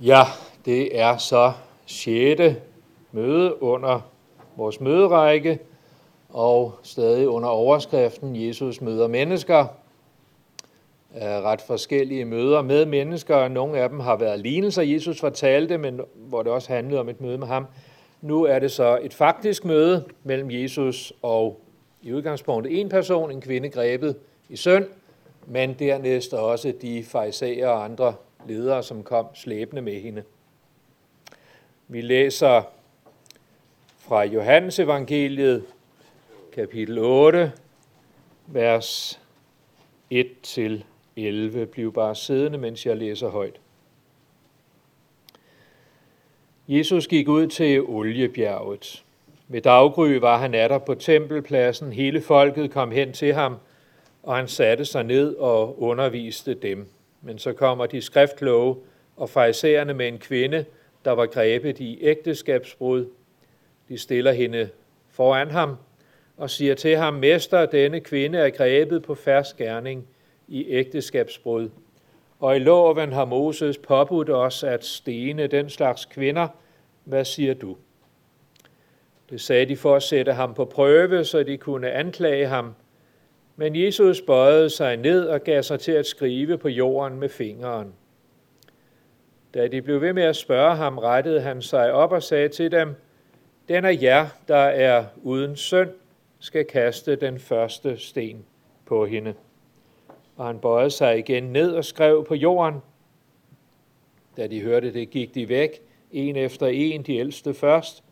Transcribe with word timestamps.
Ja, 0.00 0.22
det 0.64 0.98
er 1.00 1.16
så 1.16 1.52
sjette 1.86 2.56
møde 3.12 3.62
under 3.62 4.00
vores 4.56 4.80
møderække, 4.80 5.58
og 6.28 6.72
stadig 6.82 7.28
under 7.28 7.48
overskriften 7.48 8.46
Jesus 8.46 8.80
møder 8.80 9.08
mennesker. 9.08 9.66
Ret 11.20 11.60
forskellige 11.60 12.24
møder 12.24 12.62
med 12.62 12.86
mennesker. 12.86 13.48
Nogle 13.48 13.78
af 13.78 13.88
dem 13.88 14.00
har 14.00 14.16
været 14.16 14.40
lignelser, 14.40 14.82
Jesus 14.82 15.20
fortalte, 15.20 15.78
men 15.78 16.00
hvor 16.14 16.42
det 16.42 16.52
også 16.52 16.72
handlede 16.72 17.00
om 17.00 17.08
et 17.08 17.20
møde 17.20 17.38
med 17.38 17.46
ham. 17.46 17.66
Nu 18.20 18.44
er 18.44 18.58
det 18.58 18.72
så 18.72 18.98
et 19.02 19.14
faktisk 19.14 19.64
møde 19.64 20.04
mellem 20.24 20.50
Jesus 20.50 21.12
og 21.22 21.60
i 22.02 22.12
udgangspunktet 22.12 22.80
en 22.80 22.88
person, 22.88 23.30
en 23.30 23.40
kvinde 23.40 23.68
grebet 23.68 24.16
i 24.48 24.56
søn, 24.56 24.86
men 25.46 25.74
dernæst 25.78 26.34
også 26.34 26.72
de 26.82 27.04
farisæer 27.04 27.68
og 27.68 27.84
andre 27.84 28.14
ledere, 28.48 28.82
som 28.82 29.02
kom 29.02 29.26
slæbende 29.34 29.82
med 29.82 30.00
hende. 30.00 30.22
Vi 31.88 32.00
læser 32.00 32.62
fra 33.98 34.24
Johannes 34.24 34.78
evangeliet, 34.78 35.64
kapitel 36.52 36.98
8, 36.98 37.52
vers 38.46 39.20
1-11. 40.14 41.64
Bliv 41.64 41.92
bare 41.92 42.14
siddende, 42.14 42.58
mens 42.58 42.86
jeg 42.86 42.96
læser 42.96 43.28
højt. 43.28 43.60
Jesus 46.68 47.06
gik 47.06 47.28
ud 47.28 47.46
til 47.46 47.82
oliebjerget. 47.82 49.04
Ved 49.48 49.60
daggry 49.60 50.08
var 50.08 50.38
han 50.38 50.54
atter 50.54 50.78
på 50.78 50.94
tempelpladsen. 50.94 51.92
Hele 51.92 52.20
folket 52.20 52.70
kom 52.70 52.90
hen 52.90 53.12
til 53.12 53.34
ham, 53.34 53.56
og 54.22 54.36
han 54.36 54.48
satte 54.48 54.84
sig 54.84 55.04
ned 55.04 55.34
og 55.34 55.82
underviste 55.82 56.54
dem. 56.54 56.88
Men 57.22 57.38
så 57.38 57.52
kommer 57.52 57.86
de 57.86 58.00
skriftlove 58.00 58.76
og 59.16 59.30
farisæerne 59.30 59.94
med 59.94 60.08
en 60.08 60.18
kvinde, 60.18 60.64
der 61.04 61.10
var 61.12 61.26
grebet 61.26 61.80
i 61.80 61.98
ægteskabsbrud. 62.00 63.06
De 63.88 63.98
stiller 63.98 64.32
hende 64.32 64.68
foran 65.10 65.50
ham 65.50 65.76
og 66.36 66.50
siger 66.50 66.74
til 66.74 66.96
ham, 66.96 67.14
Mester, 67.14 67.66
denne 67.66 68.00
kvinde 68.00 68.38
er 68.38 68.50
grebet 68.50 69.02
på 69.02 69.14
færds 69.14 69.52
gerning 69.54 70.06
i 70.48 70.66
ægteskabsbrud. 70.68 71.70
Og 72.40 72.56
i 72.56 72.58
loven 72.58 73.12
har 73.12 73.24
Moses 73.24 73.78
påbudt 73.78 74.30
os 74.30 74.64
at 74.64 74.84
stene 74.84 75.46
den 75.46 75.70
slags 75.70 76.04
kvinder. 76.04 76.48
Hvad 77.04 77.24
siger 77.24 77.54
du? 77.54 77.76
Det 79.30 79.40
sagde 79.40 79.66
de 79.66 79.76
for 79.76 79.96
at 79.96 80.02
sætte 80.02 80.32
ham 80.32 80.54
på 80.54 80.64
prøve, 80.64 81.24
så 81.24 81.42
de 81.42 81.56
kunne 81.56 81.90
anklage 81.90 82.46
ham. 82.46 82.74
Men 83.56 83.76
Jesus 83.76 84.22
bøjede 84.22 84.70
sig 84.70 84.96
ned 84.96 85.26
og 85.26 85.40
gav 85.40 85.62
sig 85.62 85.80
til 85.80 85.92
at 85.92 86.06
skrive 86.06 86.58
på 86.58 86.68
jorden 86.68 87.18
med 87.18 87.28
fingeren. 87.28 87.94
Da 89.54 89.66
de 89.66 89.82
blev 89.82 90.00
ved 90.00 90.12
med 90.12 90.22
at 90.22 90.36
spørge 90.36 90.76
ham, 90.76 90.98
rettede 90.98 91.40
han 91.40 91.62
sig 91.62 91.92
op 91.92 92.12
og 92.12 92.22
sagde 92.22 92.48
til 92.48 92.72
dem, 92.72 92.94
Den 93.68 93.84
af 93.84 93.98
jer, 94.02 94.26
der 94.48 94.56
er 94.56 95.04
uden 95.22 95.56
synd, 95.56 95.90
skal 96.38 96.64
kaste 96.64 97.16
den 97.16 97.38
første 97.38 97.96
sten 97.98 98.44
på 98.84 99.06
hende. 99.06 99.34
Og 100.36 100.46
han 100.46 100.58
bøjede 100.58 100.90
sig 100.90 101.18
igen 101.18 101.44
ned 101.44 101.72
og 101.72 101.84
skrev 101.84 102.24
på 102.24 102.34
jorden. 102.34 102.80
Da 104.36 104.46
de 104.46 104.62
hørte 104.62 104.92
det, 104.92 105.10
gik 105.10 105.34
de 105.34 105.48
væk, 105.48 105.82
en 106.12 106.36
efter 106.36 106.66
en, 106.66 107.02
de 107.02 107.16
ældste 107.16 107.54
først, 107.54 108.04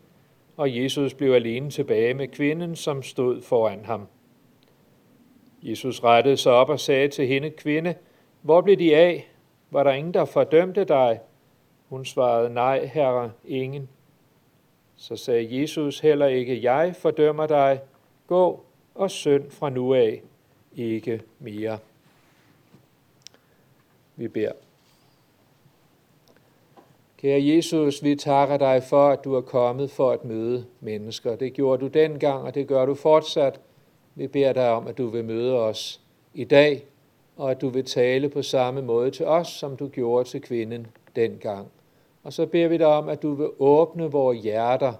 og 0.56 0.77
Jesus 0.77 1.15
blev 1.15 1.33
alene 1.33 1.70
tilbage 1.70 2.15
med 2.15 2.28
kvinden, 2.28 2.77
som 2.77 3.03
stod 3.03 3.42
foran 3.42 3.84
ham. 3.84 4.09
Jesus 5.65 6.05
rettede 6.05 6.37
sig 6.37 6.53
op 6.53 6.69
og 6.69 6.81
sagde 6.81 7.09
til 7.09 7.27
hende, 7.27 7.51
kvinde, 7.51 7.95
hvor 8.43 8.61
blev 8.61 8.77
de 8.77 8.97
af? 8.97 9.29
Var 9.71 9.83
der 9.83 9.93
ingen, 9.93 10.15
der 10.15 10.25
fordømte 10.25 10.84
dig? 10.84 11.21
Hun 11.89 12.05
svarede, 12.05 12.55
nej, 12.55 12.84
herre, 12.87 13.33
ingen. 13.45 13.89
Så 14.97 15.17
sagde 15.17 15.61
Jesus, 15.61 16.01
heller 16.01 16.27
ikke 16.27 16.62
jeg 16.62 16.94
fordømmer 16.97 17.47
dig. 17.47 17.81
Gå 18.27 18.65
og 18.94 19.11
synd 19.11 19.50
fra 19.50 19.71
nu 19.71 19.94
af, 19.94 20.22
ikke 20.77 21.21
mere. 21.38 21.78
Vi 24.17 24.28
beder. 24.28 24.53
Kære 27.19 27.47
Jesus, 27.47 28.03
vi 28.03 28.17
takker 28.17 28.56
dig 28.56 28.83
for, 28.83 29.09
at 29.09 29.25
du 29.25 29.34
er 29.34 29.41
kommet 29.41 29.91
for 29.91 30.11
at 30.11 30.25
møde 30.25 30.67
mennesker. 30.81 31.37
Det 31.37 31.53
gjorde 31.53 31.81
du 31.81 31.87
dengang, 31.87 32.43
og 32.43 32.55
det 32.55 32.69
gør 32.69 32.87
du 32.87 32.94
fortsat. 32.94 33.61
Vi 34.14 34.26
beder 34.26 34.52
dig 34.52 34.70
om, 34.70 34.86
at 34.86 34.98
du 34.98 35.06
vil 35.06 35.25
møde 35.25 35.58
os 35.58 36.00
i 36.34 36.44
dag, 36.44 36.86
og 37.36 37.50
at 37.50 37.60
du 37.60 37.69
vil 37.69 37.84
tale 37.84 38.28
på 38.28 38.42
samme 38.42 38.82
måde 38.82 39.10
til 39.10 39.26
os, 39.26 39.48
som 39.48 39.76
du 39.76 39.88
gjorde 39.88 40.28
til 40.28 40.41
kvinden 40.41 40.86
dengang. 41.16 41.69
Og 42.22 42.32
så 42.32 42.47
beder 42.47 42.69
vi 42.69 42.76
dig 42.76 42.86
om, 42.86 43.08
at 43.08 43.22
du 43.22 43.34
vil 43.34 43.48
åbne 43.58 44.10
vores 44.10 44.42
hjerter 44.42 44.92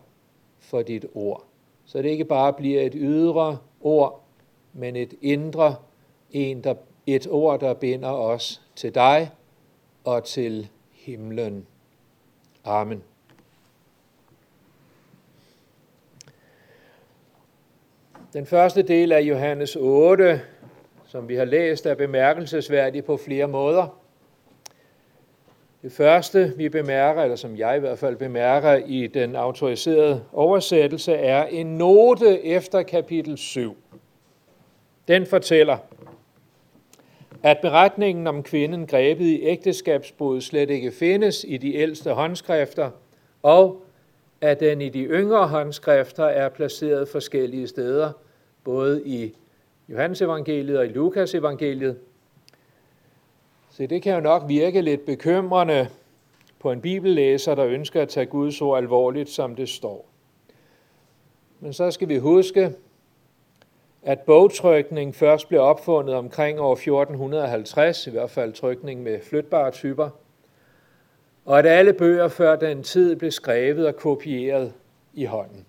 for 0.59 0.83
dit 0.83 1.07
ord. 1.15 1.45
Så 1.85 2.03
det 2.03 2.09
ikke 2.09 2.25
bare 2.25 2.53
bliver 2.53 2.83
et 2.83 2.93
ydre 2.97 3.59
ord, 3.81 4.25
men 4.73 4.97
et 4.97 5.15
indre, 5.23 5.77
en, 6.31 6.65
der, 6.65 6.75
et 7.07 7.27
ord, 7.31 7.61
der 7.61 7.75
binder 7.75 8.11
os 8.11 8.63
til 8.77 8.95
dig 8.95 9.31
og 10.05 10.25
til 10.25 10.69
himlen. 10.93 11.67
Amen. 12.65 13.03
Den 18.35 18.47
første 18.47 18.83
del 18.83 19.13
af 19.13 19.21
Johannes 19.21 19.77
8, 19.77 20.41
som 21.07 21.29
vi 21.29 21.35
har 21.35 21.45
læst, 21.45 21.87
er 21.87 21.95
bemærkelsesværdig 21.95 23.05
på 23.05 23.17
flere 23.17 23.49
måder. 23.49 24.01
Det 25.83 25.93
første, 25.93 26.53
vi 26.57 26.69
bemærker, 26.69 27.23
eller 27.23 27.37
som 27.37 27.57
jeg 27.57 27.77
i 27.77 27.81
hvert 27.81 27.99
fald 27.99 28.17
bemærker 28.17 28.75
i 28.87 29.07
den 29.07 29.37
autoriserede 29.37 30.25
oversættelse, 30.33 31.13
er 31.13 31.47
en 31.47 31.67
note 31.67 32.45
efter 32.45 32.83
kapitel 32.83 33.39
7. 33.39 33.77
Den 35.09 35.27
fortæller, 35.27 35.77
at 37.43 37.59
beretningen 37.63 38.27
om 38.27 38.43
kvinden 38.43 38.87
grebet 38.87 39.27
i 39.27 39.43
ægteskabsbrud 39.43 40.41
slet 40.41 40.71
ikke 40.71 40.93
findes 40.93 41.45
i 41.49 41.57
de 41.57 41.75
ældste 41.75 42.11
håndskrifter, 42.11 42.91
og 43.43 43.83
at 44.41 44.61
den 44.61 44.81
i 44.81 44.89
de 44.89 45.03
yngre 45.05 45.49
håndskrifter 45.49 46.25
er 46.25 46.49
placeret 46.49 47.09
forskellige 47.09 47.67
steder, 47.69 48.13
både 48.65 49.03
i 49.07 49.35
Johannes 49.89 50.23
evangeliet 50.23 50.79
og 50.79 50.87
i 50.87 50.89
Lukas 50.89 51.35
evangeliet. 51.35 51.99
Så 53.71 53.87
det 53.87 54.03
kan 54.03 54.15
jo 54.15 54.21
nok 54.21 54.43
virke 54.49 54.81
lidt 54.81 55.07
bekymrende 55.07 55.89
på 56.59 56.73
en 56.73 56.81
bibellæser, 56.81 57.55
der 57.55 57.67
ønsker 57.67 58.03
at 58.03 58.09
tage 58.09 58.27
Guds 58.27 58.61
ord 58.61 58.79
alvorligt, 58.79 59.29
som 59.29 59.57
det 59.57 59.69
står. 59.69 60.09
Men 61.61 61.73
så 61.73 61.91
skal 61.91 62.09
vi 62.09 62.17
huske, 62.17 62.75
at 64.03 64.21
bogtrykning 64.21 65.15
først 65.15 65.49
blev 65.49 65.61
opfundet 65.61 66.15
omkring 66.15 66.61
år 66.61 66.73
1450, 66.73 68.07
i 68.07 68.11
hvert 68.11 68.31
fald 68.31 68.53
trykning 68.53 69.03
med 69.03 69.21
flytbare 69.23 69.71
typer, 69.71 70.11
og 71.45 71.59
at 71.59 71.67
alle 71.67 71.93
bøger 71.93 72.29
før 72.29 72.57
den 72.57 72.83
tid 72.83 73.17
blev 73.17 73.31
skrevet 73.31 73.87
og 73.87 73.97
kopieret 73.97 74.73
i 75.15 75.25
hånden. 75.25 75.67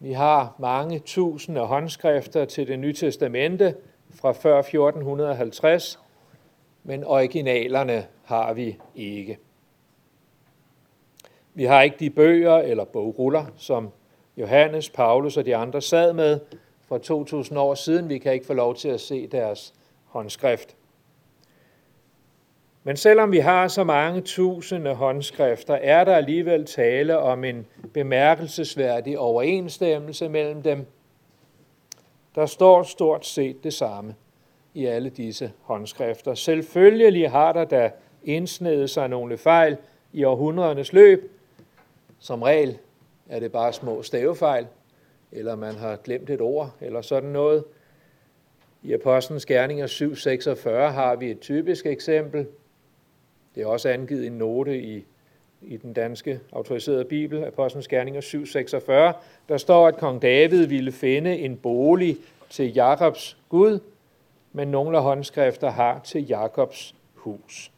Vi 0.00 0.12
har 0.12 0.54
mange 0.58 0.98
tusinde 0.98 1.60
håndskrifter 1.60 2.44
til 2.44 2.68
det 2.68 2.78
nye 2.78 2.92
testamente 2.92 3.74
fra 4.10 4.32
før 4.32 4.58
1450, 4.58 6.00
men 6.84 7.04
originalerne 7.04 8.06
har 8.24 8.52
vi 8.52 8.78
ikke. 8.94 9.38
Vi 11.54 11.64
har 11.64 11.82
ikke 11.82 11.96
de 12.00 12.10
bøger 12.10 12.56
eller 12.56 12.84
bogruller, 12.84 13.44
som 13.56 13.90
Johannes, 14.36 14.90
Paulus 14.90 15.36
og 15.36 15.46
de 15.46 15.56
andre 15.56 15.82
sad 15.82 16.12
med 16.12 16.40
for 16.88 16.98
2000 16.98 17.58
år 17.58 17.74
siden. 17.74 18.08
Vi 18.08 18.18
kan 18.18 18.32
ikke 18.32 18.46
få 18.46 18.54
lov 18.54 18.74
til 18.74 18.88
at 18.88 19.00
se 19.00 19.26
deres 19.26 19.74
håndskrift. 20.04 20.76
Men 22.88 22.96
selvom 22.96 23.32
vi 23.32 23.38
har 23.38 23.68
så 23.68 23.84
mange 23.84 24.20
tusinde 24.20 24.94
håndskrifter, 24.94 25.74
er 25.74 26.04
der 26.04 26.16
alligevel 26.16 26.66
tale 26.66 27.18
om 27.18 27.44
en 27.44 27.66
bemærkelsesværdig 27.92 29.18
overensstemmelse 29.18 30.28
mellem 30.28 30.62
dem. 30.62 30.86
Der 32.34 32.46
står 32.46 32.82
stort 32.82 33.26
set 33.26 33.64
det 33.64 33.74
samme 33.74 34.14
i 34.74 34.86
alle 34.86 35.10
disse 35.10 35.52
håndskrifter. 35.62 36.34
Selvfølgelig 36.34 37.30
har 37.30 37.52
der 37.52 37.64
da 37.64 37.90
indsnedet 38.24 38.90
sig 38.90 39.08
nogle 39.08 39.38
fejl 39.38 39.76
i 40.12 40.24
århundredernes 40.24 40.92
løb. 40.92 41.32
Som 42.18 42.42
regel 42.42 42.78
er 43.28 43.40
det 43.40 43.52
bare 43.52 43.72
små 43.72 44.02
stavefejl, 44.02 44.66
eller 45.32 45.56
man 45.56 45.74
har 45.74 45.96
glemt 45.96 46.30
et 46.30 46.40
ord, 46.40 46.70
eller 46.80 47.02
sådan 47.02 47.30
noget. 47.30 47.64
I 48.82 48.92
Apostlenes 48.92 49.46
Gerninger 49.46 49.86
7.46 49.86 50.70
har 50.70 51.16
vi 51.16 51.30
et 51.30 51.40
typisk 51.40 51.86
eksempel. 51.86 52.46
Det 53.58 53.64
er 53.64 53.68
også 53.68 53.88
angivet 53.88 54.26
en 54.26 54.32
note 54.32 54.82
i, 54.82 55.04
i 55.62 55.76
den 55.76 55.92
danske 55.92 56.40
autoriserede 56.52 57.04
bibel, 57.04 57.44
Apostlenes 57.44 57.88
Gerninger 57.88 58.20
7.46. 58.20 59.20
Der 59.48 59.56
står, 59.56 59.88
at 59.88 59.96
kong 59.96 60.22
David 60.22 60.66
ville 60.66 60.92
finde 60.92 61.38
en 61.38 61.56
bolig 61.56 62.16
til 62.50 62.74
Jakobs 62.74 63.36
Gud, 63.48 63.80
men 64.52 64.68
nogle 64.68 64.96
af 64.96 65.02
håndskrifter 65.02 65.70
har 65.70 66.00
til 66.04 66.26
Jakobs 66.26 66.94
hus, 67.14 67.72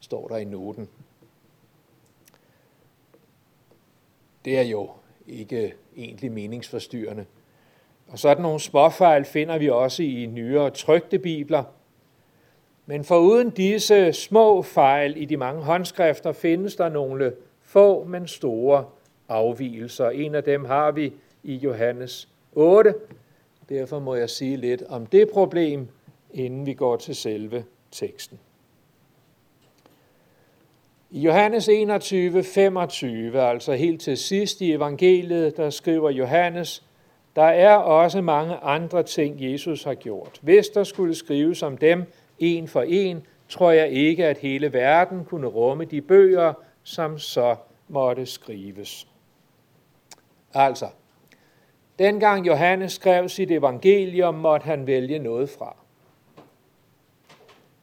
står 0.00 0.28
der 0.28 0.36
i 0.36 0.44
noten. 0.44 0.88
det 4.44 4.58
er 4.58 4.62
jo 4.62 4.90
ikke 5.26 5.74
egentlig 5.96 6.32
meningsforstyrrende. 6.32 7.26
Og 8.08 8.18
sådan 8.18 8.42
nogle 8.42 8.60
småfejl 8.60 9.24
finder 9.24 9.58
vi 9.58 9.70
også 9.70 10.02
i 10.02 10.26
nyere 10.26 10.70
trygte 10.70 11.18
bibler. 11.18 11.64
Men 12.86 13.04
foruden 13.04 13.50
disse 13.50 14.12
små 14.12 14.62
fejl 14.62 15.14
i 15.16 15.24
de 15.24 15.36
mange 15.36 15.62
håndskrifter, 15.62 16.32
findes 16.32 16.76
der 16.76 16.88
nogle 16.88 17.32
få, 17.62 18.04
men 18.04 18.26
store 18.26 18.84
afvielser. 19.28 20.10
En 20.10 20.34
af 20.34 20.44
dem 20.44 20.64
har 20.64 20.90
vi 20.90 21.12
i 21.42 21.54
Johannes 21.54 22.28
8. 22.52 22.94
Derfor 23.68 23.98
må 23.98 24.14
jeg 24.14 24.30
sige 24.30 24.56
lidt 24.56 24.82
om 24.88 25.06
det 25.06 25.30
problem, 25.30 25.88
inden 26.30 26.66
vi 26.66 26.74
går 26.74 26.96
til 26.96 27.14
selve 27.14 27.64
teksten. 27.90 28.38
I 31.10 31.20
Johannes 31.20 31.68
21, 31.68 32.42
25, 32.42 33.40
altså 33.40 33.72
helt 33.72 34.00
til 34.00 34.16
sidst 34.16 34.60
i 34.60 34.72
evangeliet, 34.72 35.56
der 35.56 35.70
skriver 35.70 36.10
Johannes, 36.10 36.84
der 37.36 37.42
er 37.42 37.74
også 37.74 38.20
mange 38.20 38.56
andre 38.56 39.02
ting, 39.02 39.36
Jesus 39.38 39.84
har 39.84 39.94
gjort. 39.94 40.38
Hvis 40.42 40.68
der 40.68 40.84
skulle 40.84 41.14
skrives 41.14 41.62
om 41.62 41.76
dem 41.76 42.04
en 42.42 42.68
for 42.68 42.82
en, 42.82 43.26
tror 43.48 43.70
jeg 43.70 43.88
ikke, 43.90 44.26
at 44.26 44.38
hele 44.38 44.72
verden 44.72 45.24
kunne 45.24 45.46
rumme 45.46 45.84
de 45.84 46.00
bøger, 46.00 46.52
som 46.82 47.18
så 47.18 47.56
måtte 47.88 48.26
skrives. 48.26 49.06
Altså, 50.54 50.86
dengang 51.98 52.46
Johannes 52.46 52.92
skrev 52.92 53.28
sit 53.28 53.50
evangelium, 53.50 54.34
måtte 54.34 54.64
han 54.64 54.86
vælge 54.86 55.18
noget 55.18 55.50
fra. 55.50 55.76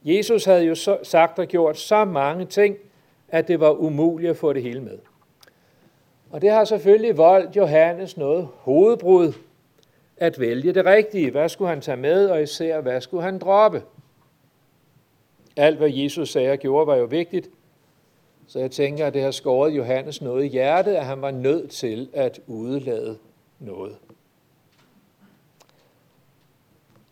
Jesus 0.04 0.44
havde 0.44 0.64
jo 0.64 0.74
sagt 1.02 1.38
og 1.38 1.46
gjort 1.46 1.78
så 1.78 2.04
mange 2.04 2.44
ting, 2.44 2.76
at 3.28 3.48
det 3.48 3.60
var 3.60 3.70
umuligt 3.70 4.30
at 4.30 4.36
få 4.36 4.52
det 4.52 4.62
hele 4.62 4.80
med. 4.80 4.98
Og 6.30 6.42
det 6.42 6.50
har 6.50 6.64
selvfølgelig 6.64 7.16
voldt 7.16 7.56
Johannes 7.56 8.16
noget 8.16 8.48
hovedbrud 8.58 9.32
at 10.16 10.40
vælge 10.40 10.74
det 10.74 10.84
rigtige. 10.84 11.30
Hvad 11.30 11.48
skulle 11.48 11.68
han 11.68 11.80
tage 11.80 11.96
med, 11.96 12.26
og 12.26 12.42
især 12.42 12.80
hvad 12.80 13.00
skulle 13.00 13.22
han 13.22 13.38
droppe? 13.38 13.82
Alt, 15.56 15.78
hvad 15.78 15.90
Jesus 15.90 16.30
sagde 16.30 16.52
og 16.52 16.58
gjorde, 16.58 16.86
var 16.86 16.96
jo 16.96 17.04
vigtigt. 17.04 17.50
Så 18.46 18.58
jeg 18.58 18.70
tænker, 18.70 19.06
at 19.06 19.14
det 19.14 19.22
har 19.22 19.30
skåret 19.30 19.76
Johannes 19.76 20.22
noget 20.22 20.44
i 20.44 20.48
hjertet, 20.48 20.94
at 20.94 21.04
han 21.04 21.22
var 21.22 21.30
nødt 21.30 21.70
til 21.70 22.08
at 22.12 22.40
udelade 22.46 23.18
noget. 23.58 23.96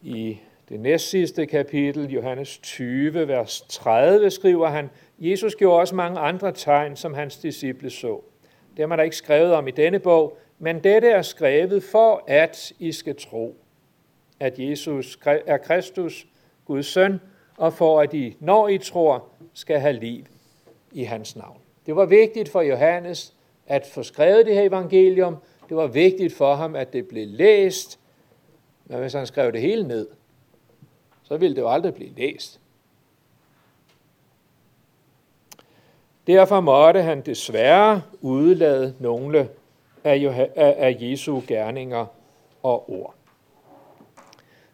I 0.02 0.38
det 0.69 0.81
næstsidste 0.81 1.46
kapitel, 1.46 2.11
Johannes 2.11 2.58
20, 2.58 3.29
vers 3.29 3.64
30, 3.69 4.31
skriver 4.31 4.69
han, 4.69 4.90
Jesus 5.19 5.55
gjorde 5.55 5.81
også 5.81 5.94
mange 5.94 6.20
andre 6.20 6.52
tegn, 6.52 6.96
som 6.96 7.14
hans 7.14 7.37
disciple 7.37 7.90
så. 7.90 8.20
Det 8.70 8.82
har 8.82 8.87
man 8.87 8.99
der 8.99 9.05
ikke 9.05 9.17
skrevet 9.17 9.52
om 9.52 9.69
i 9.69 9.70
denne 9.70 9.99
bog, 9.99 10.38
men 10.58 10.85
dette 10.85 11.08
er 11.08 11.23
skrevet 11.23 11.82
for, 11.82 12.25
at 12.26 12.73
I 12.79 12.93
skal 12.93 13.17
tro, 13.17 13.56
at 14.40 14.58
Jesus 14.58 15.19
er 15.25 15.56
Kristus, 15.56 16.26
Guds 16.64 16.87
søn, 16.87 17.20
og 17.59 17.73
for 17.73 18.01
at 18.01 18.15
I, 18.15 18.37
når 18.41 18.69
I 18.69 18.79
tror, 18.79 19.25
skal 19.53 19.81
have 19.81 19.93
liv 19.93 20.25
i 20.93 21.05
hans 21.05 21.37
navn. 21.37 21.59
Det 21.87 21.97
var 21.97 22.05
vigtigt 22.07 22.49
for 22.49 22.61
Johannes 22.61 23.35
at 23.67 23.87
få 23.87 24.03
skrevet 24.03 24.47
det 24.47 24.55
her 24.55 24.63
evangelium. 24.63 25.37
Det 25.69 25.77
var 25.77 25.87
vigtigt 25.87 26.35
for 26.35 26.55
ham, 26.55 26.77
at 26.77 26.93
det 26.93 27.09
blev 27.09 27.27
læst. 27.27 27.99
Men 28.85 28.99
hvis 28.99 29.13
han 29.13 29.27
skrev 29.27 29.53
det 29.53 29.61
hele 29.61 29.89
ned, 29.89 30.09
så 31.23 31.37
ville 31.37 31.57
det 31.57 31.63
jo 31.63 31.69
aldrig 31.69 31.95
blive 31.95 32.11
læst. 32.17 32.61
Derfor 36.27 36.61
måtte 36.61 37.03
han 37.03 37.21
desværre 37.21 38.03
udelade 38.21 38.95
nogle 38.99 39.49
af 40.05 40.97
Jesu 41.01 41.41
gerninger 41.47 42.07
og 42.63 42.91
ord. 42.91 43.15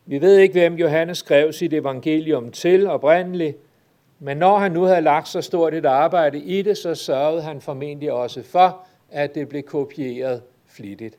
Vi 0.07 0.21
ved 0.21 0.39
ikke, 0.39 0.53
hvem 0.53 0.75
Johannes 0.75 1.19
skrev 1.19 1.53
sit 1.53 1.73
evangelium 1.73 2.51
til 2.51 2.87
oprindeligt, 2.87 3.57
men 4.19 4.37
når 4.37 4.59
han 4.59 4.73
nu 4.73 4.83
havde 4.83 5.01
lagt 5.01 5.29
så 5.29 5.41
stort 5.41 5.75
et 5.75 5.87
arbejde 5.87 6.39
i 6.39 6.63
det, 6.63 6.79
så 6.79 6.95
sørgede 6.95 7.43
han 7.43 7.61
formentlig 7.61 8.13
også 8.13 8.43
for, 8.43 8.87
at 9.11 9.35
det 9.35 9.49
blev 9.49 9.63
kopieret 9.63 10.43
flittigt. 10.67 11.19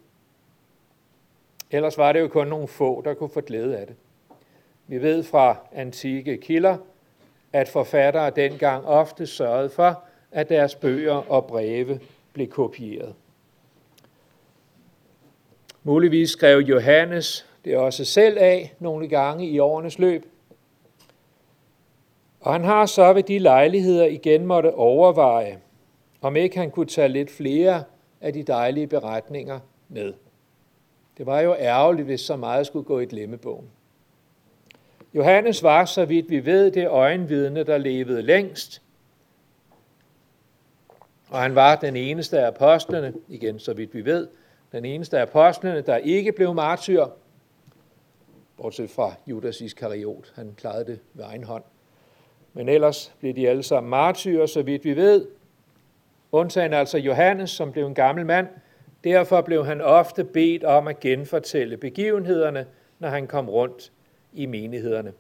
Ellers 1.72 1.98
var 1.98 2.12
det 2.12 2.20
jo 2.20 2.28
kun 2.28 2.48
nogle 2.48 2.68
få, 2.68 3.02
der 3.02 3.14
kunne 3.14 3.30
få 3.30 3.42
glæde 3.42 3.78
af 3.78 3.88
det. 3.88 3.96
Vi 4.88 5.02
ved 5.02 5.24
fra 5.24 5.58
antikke 5.72 6.38
kilder, 6.38 6.78
at 7.54 7.68
forfattere 7.68 8.30
dengang 8.30 8.86
ofte 8.86 9.28
sørgede 9.28 9.70
for, 9.70 10.04
at 10.32 10.50
deres 10.50 10.76
bøger 10.76 11.32
og 11.32 11.46
breve 11.46 12.00
blev 12.34 12.48
kopieret. 12.48 13.14
Muligvis 15.84 16.30
skrev 16.30 16.60
Johannes 16.60 17.46
det 17.66 17.78
også 17.78 18.06
selv 18.06 18.38
af 18.40 18.74
nogle 18.80 19.08
gange 19.08 19.48
i 19.48 19.60
årenes 19.60 20.00
løb. 20.00 20.26
Og 22.40 22.54
han 22.54 22.64
har 22.64 22.86
så 22.86 23.14
ved 23.14 23.24
de 23.24 23.40
lejligheder 23.40 24.06
igen 24.06 24.46
måtte 24.46 24.74
overveje, 24.74 25.60
om 26.22 26.36
ikke 26.36 26.58
han 26.58 26.72
kunne 26.72 26.86
tage 26.86 27.08
lidt 27.08 27.32
flere 27.32 27.84
af 28.22 28.34
de 28.34 28.44
dejlige 28.44 28.88
beretninger 28.88 29.60
med. 29.90 30.14
Det 31.18 31.26
var 31.26 31.40
jo 31.40 31.56
ærgerligt, 31.56 32.06
hvis 32.06 32.22
så 32.22 32.36
meget 32.36 32.68
skulle 32.68 32.86
gå 32.86 33.00
i 33.00 33.06
glemmebogen. 33.06 33.70
Johannes 35.14 35.64
var, 35.64 35.86
så 35.86 36.06
vidt 36.06 36.30
vi 36.30 36.46
ved, 36.46 36.72
det 36.72 36.88
øjenvidne, 36.88 37.64
der 37.64 37.78
levede 37.78 38.22
længst. 38.22 38.82
Og 41.30 41.42
han 41.42 41.56
var 41.56 41.76
den 41.76 41.96
eneste 41.96 42.40
af 42.40 42.48
apostlene, 42.48 43.14
igen 43.30 43.60
så 43.60 43.74
vidt 43.74 43.94
vi 43.94 44.06
ved, 44.06 44.28
den 44.72 44.86
eneste 44.86 45.18
af 45.18 45.22
apostlene, 45.22 45.82
der 45.82 45.98
ikke 45.98 46.32
blev 46.32 46.54
martyr, 46.54 47.06
bortset 48.58 48.90
fra 48.90 49.14
Judas 49.28 49.62
Iskariot. 49.62 50.34
Han 50.36 50.54
klarede 50.58 50.86
det 50.86 51.00
ved 51.14 51.24
egen 51.26 51.44
hånd. 51.44 51.64
Men 52.54 52.70
ellers 52.70 53.14
blev 53.20 53.36
de 53.36 53.50
alle 53.50 53.64
sammen 53.64 53.90
martyrer, 53.90 54.46
så 54.46 54.62
vidt 54.62 54.86
vi 54.86 54.96
ved. 54.96 55.28
Undtagen 56.32 56.74
altså 56.74 56.98
Johannes, 56.98 57.50
som 57.50 57.72
blev 57.72 57.86
en 57.86 57.96
gammel 57.96 58.26
mand. 58.26 58.48
Derfor 59.04 59.42
blev 59.42 59.66
han 59.66 59.82
ofte 59.82 60.24
bedt 60.24 60.64
om 60.64 60.88
at 60.88 61.00
genfortælle 61.00 61.78
begivenhederne, 61.78 62.66
når 63.00 63.10
han 63.10 63.28
kom 63.28 63.50
rundt 63.50 63.92
i 64.34 64.46
menighederne. 64.46 65.14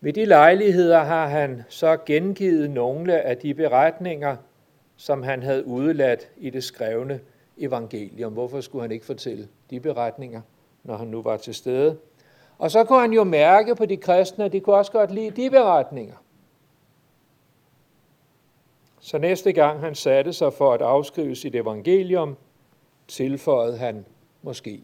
Ved 0.00 0.12
de 0.12 0.24
lejligheder 0.24 0.98
har 0.98 1.26
han 1.28 1.62
så 1.68 1.96
gengivet 2.06 2.70
nogle 2.70 3.20
af 3.22 3.36
de 3.36 3.54
beretninger, 3.54 4.36
som 4.96 5.22
han 5.22 5.42
havde 5.42 5.66
udeladt 5.66 6.30
i 6.36 6.50
det 6.50 6.64
skrevne 6.64 7.20
evangelium. 7.58 8.32
Hvorfor 8.32 8.60
skulle 8.60 8.82
han 8.82 8.92
ikke 8.92 9.06
fortælle 9.06 9.48
de 9.70 9.80
beretninger, 9.80 10.40
når 10.84 10.96
han 10.96 11.08
nu 11.08 11.22
var 11.22 11.36
til 11.36 11.54
stede? 11.54 11.98
Og 12.58 12.70
så 12.70 12.84
kunne 12.84 13.00
han 13.00 13.12
jo 13.12 13.24
mærke 13.24 13.74
på 13.74 13.86
de 13.86 13.96
kristne, 13.96 14.44
at 14.44 14.52
de 14.52 14.60
kunne 14.60 14.76
også 14.76 14.92
godt 14.92 15.10
lide 15.10 15.42
de 15.42 15.50
beretninger. 15.50 16.14
Så 19.00 19.18
næste 19.18 19.52
gang 19.52 19.80
han 19.80 19.94
satte 19.94 20.32
sig 20.32 20.52
for 20.52 20.72
at 20.72 20.82
afskrive 20.82 21.36
sit 21.36 21.54
evangelium, 21.54 22.36
tilføjede 23.08 23.78
han 23.78 24.04
måske 24.42 24.82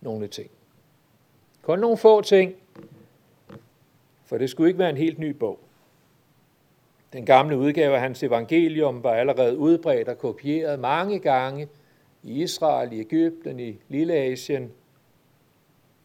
nogle 0.00 0.28
ting. 0.28 0.50
Kun 1.62 1.78
nogle 1.78 1.96
få 1.96 2.20
ting, 2.20 2.54
for 4.24 4.38
det 4.38 4.50
skulle 4.50 4.68
ikke 4.68 4.78
være 4.78 4.90
en 4.90 4.96
helt 4.96 5.18
ny 5.18 5.30
bog. 5.30 5.58
Den 7.12 7.26
gamle 7.26 7.58
udgave 7.58 7.94
af 7.94 8.00
hans 8.00 8.22
evangelium 8.22 9.02
var 9.02 9.14
allerede 9.14 9.58
udbredt 9.58 10.08
og 10.08 10.18
kopieret 10.18 10.80
mange 10.80 11.18
gange 11.18 11.68
i 12.22 12.42
Israel, 12.42 12.92
i 12.92 13.00
Ægypten, 13.00 13.60
i 13.60 13.78
Lilleasien. 13.88 14.72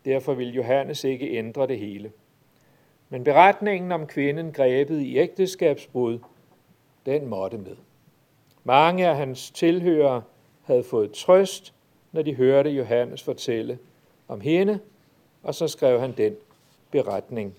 Derfor 0.05 0.33
vil 0.33 0.53
Johannes 0.53 1.03
ikke 1.03 1.37
ændre 1.37 1.67
det 1.67 1.79
hele. 1.79 2.11
Men 3.09 3.23
beretningen 3.23 3.91
om 3.91 4.07
kvinden 4.07 4.51
grebet 4.51 5.01
i 5.01 5.17
ægteskabsbrud, 5.17 6.19
den 7.05 7.27
måtte 7.27 7.57
med. 7.57 7.75
Mange 8.63 9.07
af 9.07 9.15
hans 9.15 9.51
tilhørere 9.51 10.23
havde 10.63 10.83
fået 10.83 11.11
trøst, 11.11 11.73
når 12.11 12.21
de 12.21 12.35
hørte 12.35 12.69
Johannes 12.69 13.23
fortælle 13.23 13.79
om 14.27 14.41
hende, 14.41 14.79
og 15.43 15.55
så 15.55 15.67
skrev 15.67 15.99
han 15.99 16.11
den 16.17 16.35
beretning 16.91 17.55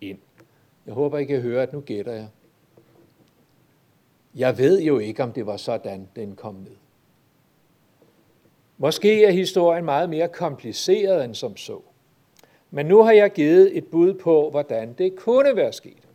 ind. 0.00 0.18
Jeg 0.86 0.94
håber, 0.94 1.18
I 1.18 1.24
kan 1.24 1.40
høre, 1.40 1.62
at 1.62 1.72
nu 1.72 1.80
gætter 1.80 2.12
jeg. 2.12 2.28
Jeg 4.34 4.58
ved 4.58 4.82
jo 4.82 4.98
ikke, 4.98 5.22
om 5.22 5.32
det 5.32 5.46
var 5.46 5.56
sådan, 5.56 6.08
den 6.16 6.36
kom 6.36 6.54
med. 6.54 6.81
Måske 8.82 9.24
er 9.24 9.30
historien 9.30 9.84
meget 9.84 10.10
mere 10.10 10.28
kompliceret 10.28 11.24
end 11.24 11.34
som 11.34 11.56
så. 11.56 11.80
Men 12.70 12.86
nu 12.86 13.02
har 13.02 13.12
jeg 13.12 13.32
givet 13.32 13.76
et 13.76 13.86
bud 13.86 14.14
på, 14.14 14.50
hvordan 14.50 14.92
det 14.92 15.16
kunne 15.16 15.56
være 15.56 15.72
sket. 15.72 16.08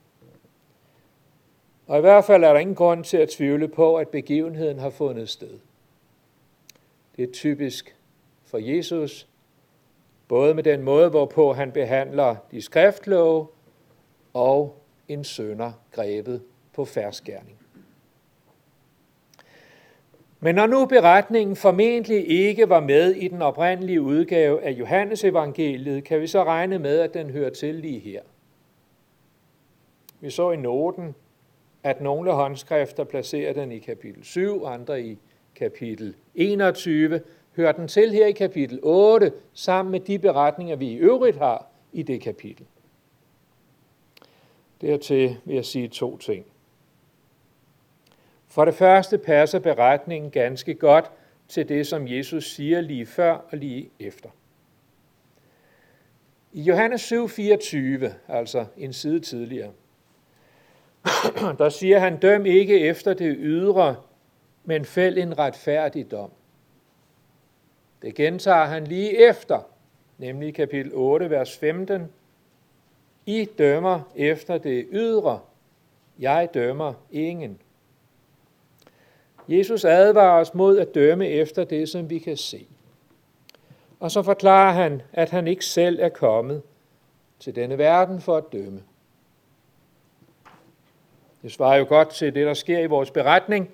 Og 1.87 1.97
i 1.97 2.01
hvert 2.01 2.25
fald 2.25 2.43
er 2.43 2.53
der 2.53 2.59
ingen 2.59 2.75
grund 2.75 3.03
til 3.03 3.17
at 3.17 3.29
tvivle 3.29 3.67
på, 3.67 3.95
at 3.95 4.07
begivenheden 4.07 4.79
har 4.79 4.89
fundet 4.89 5.29
sted. 5.29 5.59
Det 7.15 7.29
er 7.29 7.33
typisk 7.33 7.95
for 8.45 8.57
Jesus, 8.57 9.27
både 10.27 10.53
med 10.53 10.63
den 10.63 10.81
måde, 10.81 11.09
hvorpå 11.09 11.53
han 11.53 11.71
behandler 11.71 12.35
de 12.51 12.61
skriftlove 12.61 13.47
og 14.33 14.75
en 15.07 15.23
sønder 15.23 15.71
grebet 15.91 16.41
på 16.73 16.85
færdsgærning. 16.85 17.56
Men 20.39 20.55
når 20.55 20.67
nu 20.67 20.85
beretningen 20.85 21.55
formentlig 21.55 22.29
ikke 22.29 22.69
var 22.69 22.79
med 22.79 23.11
i 23.15 23.27
den 23.27 23.41
oprindelige 23.41 24.01
udgave 24.01 24.63
af 24.63 24.71
Johannes 24.71 25.23
evangeliet, 25.23 26.03
kan 26.03 26.21
vi 26.21 26.27
så 26.27 26.43
regne 26.43 26.79
med, 26.79 26.99
at 26.99 27.13
den 27.13 27.29
hører 27.29 27.49
til 27.49 27.75
lige 27.75 27.99
her. 27.99 28.21
Vi 30.19 30.29
så 30.29 30.51
i 30.51 30.57
noten, 30.57 31.15
at 31.83 32.01
nogle 32.01 32.31
håndskrifter 32.31 33.03
placerer 33.03 33.53
den 33.53 33.71
i 33.71 33.79
kapitel 33.79 34.23
7, 34.23 34.63
andre 34.65 35.01
i 35.01 35.17
kapitel 35.55 36.15
21, 36.35 37.21
hører 37.55 37.71
den 37.71 37.87
til 37.87 38.11
her 38.11 38.25
i 38.25 38.31
kapitel 38.31 38.79
8, 38.83 39.31
sammen 39.53 39.91
med 39.91 39.99
de 39.99 40.19
beretninger, 40.19 40.75
vi 40.75 40.87
i 40.87 40.95
øvrigt 40.95 41.37
har 41.37 41.67
i 41.93 42.03
det 42.03 42.21
kapitel. 42.21 42.65
Dertil 44.81 45.37
vil 45.45 45.55
jeg 45.55 45.65
sige 45.65 45.87
to 45.87 46.17
ting. 46.17 46.45
For 48.57 48.65
det 48.65 48.73
første 48.73 49.17
passer 49.17 49.59
beretningen 49.59 50.31
ganske 50.31 50.73
godt 50.73 51.11
til 51.47 51.69
det, 51.69 51.87
som 51.87 52.07
Jesus 52.07 52.51
siger 52.51 52.81
lige 52.81 53.05
før 53.05 53.31
og 53.31 53.57
lige 53.57 53.89
efter. 53.99 54.29
I 56.53 56.61
Johannes 56.61 57.13
7:24, 57.13 58.09
altså 58.27 58.65
en 58.77 58.93
side 58.93 59.19
tidligere, 59.19 59.71
der 61.59 61.69
siger 61.69 61.99
han, 61.99 62.19
døm 62.19 62.45
ikke 62.45 62.79
efter 62.79 63.13
det 63.13 63.35
ydre, 63.39 63.95
men 64.65 64.85
fæld 64.85 65.17
en 65.17 65.37
retfærdig 65.39 66.11
dom. 66.11 66.31
Det 68.01 68.15
gentager 68.15 68.65
han 68.65 68.87
lige 68.87 69.29
efter, 69.29 69.59
nemlig 70.17 70.55
kapitel 70.55 70.91
8, 70.93 71.29
vers 71.29 71.57
15. 71.57 72.11
I 73.25 73.45
dømmer 73.57 74.01
efter 74.15 74.57
det 74.57 74.87
ydre, 74.91 75.39
jeg 76.19 76.49
dømmer 76.53 76.93
ingen. 77.11 77.59
Jesus 79.47 79.85
advarer 79.85 80.41
os 80.41 80.53
mod 80.53 80.77
at 80.77 80.95
dømme 80.95 81.27
efter 81.27 81.63
det, 81.63 81.89
som 81.89 82.09
vi 82.09 82.19
kan 82.19 82.37
se. 82.37 82.67
Og 83.99 84.11
så 84.11 84.23
forklarer 84.23 84.73
han, 84.73 85.01
at 85.13 85.29
han 85.29 85.47
ikke 85.47 85.65
selv 85.65 85.99
er 86.01 86.09
kommet 86.09 86.61
til 87.39 87.55
denne 87.55 87.77
verden 87.77 88.21
for 88.21 88.37
at 88.37 88.43
dømme. 88.51 88.83
Det 91.41 91.51
svarer 91.51 91.77
jo 91.77 91.85
godt 91.89 92.09
til 92.09 92.35
det, 92.35 92.45
der 92.45 92.53
sker 92.53 92.79
i 92.79 92.85
vores 92.85 93.11
beretning. 93.11 93.69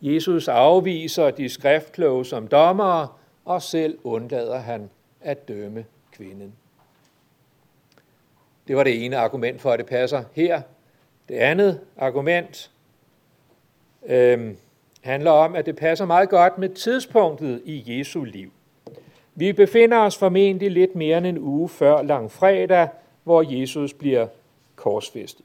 Jesus 0.00 0.48
afviser 0.48 1.30
de 1.30 1.48
skriftkloge 1.48 2.24
som 2.24 2.46
dommere, 2.46 3.08
og 3.44 3.62
selv 3.62 3.98
undlader 4.04 4.58
han 4.58 4.90
at 5.20 5.48
dømme 5.48 5.84
kvinden. 6.12 6.54
Det 8.68 8.76
var 8.76 8.84
det 8.84 9.04
ene 9.04 9.16
argument 9.16 9.60
for, 9.60 9.72
at 9.72 9.78
det 9.78 9.86
passer 9.86 10.24
her. 10.32 10.62
Det 11.28 11.34
andet 11.34 11.80
argument 11.96 12.70
øh, 14.06 14.54
handler 15.00 15.30
om, 15.30 15.54
at 15.54 15.66
det 15.66 15.76
passer 15.76 16.04
meget 16.06 16.28
godt 16.28 16.58
med 16.58 16.68
tidspunktet 16.68 17.62
i 17.64 17.98
Jesu 17.98 18.24
liv. 18.24 18.50
Vi 19.34 19.52
befinder 19.52 19.98
os 19.98 20.18
formentlig 20.18 20.70
lidt 20.70 20.96
mere 20.96 21.18
end 21.18 21.26
en 21.26 21.38
uge 21.38 21.68
før 21.68 22.02
langfredag, 22.02 22.88
hvor 23.24 23.42
Jesus 23.60 23.94
bliver 23.94 24.26
korsfæstet. 24.76 25.44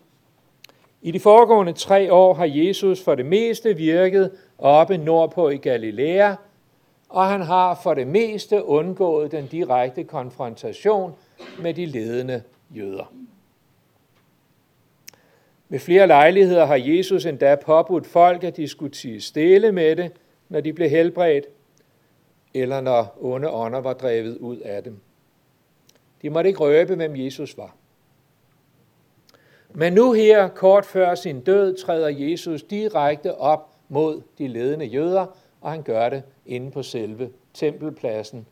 I 1.02 1.12
de 1.12 1.20
foregående 1.20 1.74
tre 1.74 2.14
år 2.14 2.34
har 2.34 2.46
Jesus 2.46 3.04
for 3.04 3.16
det 3.16 3.26
meste 3.26 3.78
virket 3.78 4.32
oppe 4.58 4.98
nordpå 4.98 5.50
i 5.50 5.58
Galilea, 5.58 6.36
og 7.10 7.28
han 7.28 7.42
har 7.42 7.80
for 7.84 7.94
det 7.94 8.08
meste 8.08 8.64
undgået 8.64 9.32
den 9.32 9.48
direkte 9.48 10.04
konfrontation 10.04 11.14
med 11.62 11.74
de 11.74 11.86
ledende 11.86 12.44
jøder. 12.70 13.14
Ved 15.70 15.80
flere 15.80 16.08
lejligheder 16.08 16.66
har 16.66 16.76
Jesus 16.76 17.26
endda 17.26 17.56
påbudt 17.56 18.08
folk, 18.08 18.44
at 18.44 18.58
de 18.58 18.68
skulle 18.68 18.92
tige 18.92 19.22
stille 19.22 19.72
med 19.72 19.96
det, 19.96 20.12
når 20.50 20.62
de 20.62 20.74
blev 20.74 20.90
helbredt, 20.90 21.46
eller 22.54 22.82
når 22.82 23.18
onde 23.22 23.50
ånder 23.50 23.80
var 23.80 23.94
drevet 23.94 24.38
ud 24.38 24.58
af 24.58 24.84
dem. 24.84 25.00
De 26.22 26.30
måtte 26.30 26.48
ikke 26.48 26.60
røbe, 26.60 26.96
hvem 26.96 27.16
Jesus 27.16 27.58
var. 27.58 27.76
Men 29.74 29.94
nu 29.94 30.12
her, 30.12 30.48
kort 30.48 30.86
før 30.86 31.16
sin 31.16 31.42
død, 31.42 31.78
træder 31.78 32.10
Jesus 32.10 32.64
direkte 32.64 33.36
op 33.38 33.70
mod 33.90 34.22
de 34.38 34.48
ledende 34.48 34.86
jøder, 34.86 35.26
og 35.62 35.72
han 35.72 35.84
gør 35.84 36.10
det 36.10 36.24
inde 36.46 36.72
på 36.72 36.84
selve 36.84 37.30
tempelpladsen 37.54 38.46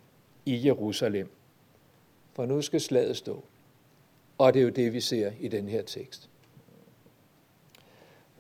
i 0.46 0.66
Jerusalem. 0.66 1.30
For 2.34 2.46
nu 2.46 2.62
skal 2.62 2.82
slaget 2.82 3.18
stå. 3.18 3.44
Og 4.38 4.54
det 4.54 4.60
er 4.60 4.64
jo 4.64 4.70
det, 4.70 4.94
vi 4.94 5.00
ser 5.00 5.32
i 5.40 5.48
den 5.48 5.68
her 5.68 5.82
tekst. 5.82 6.30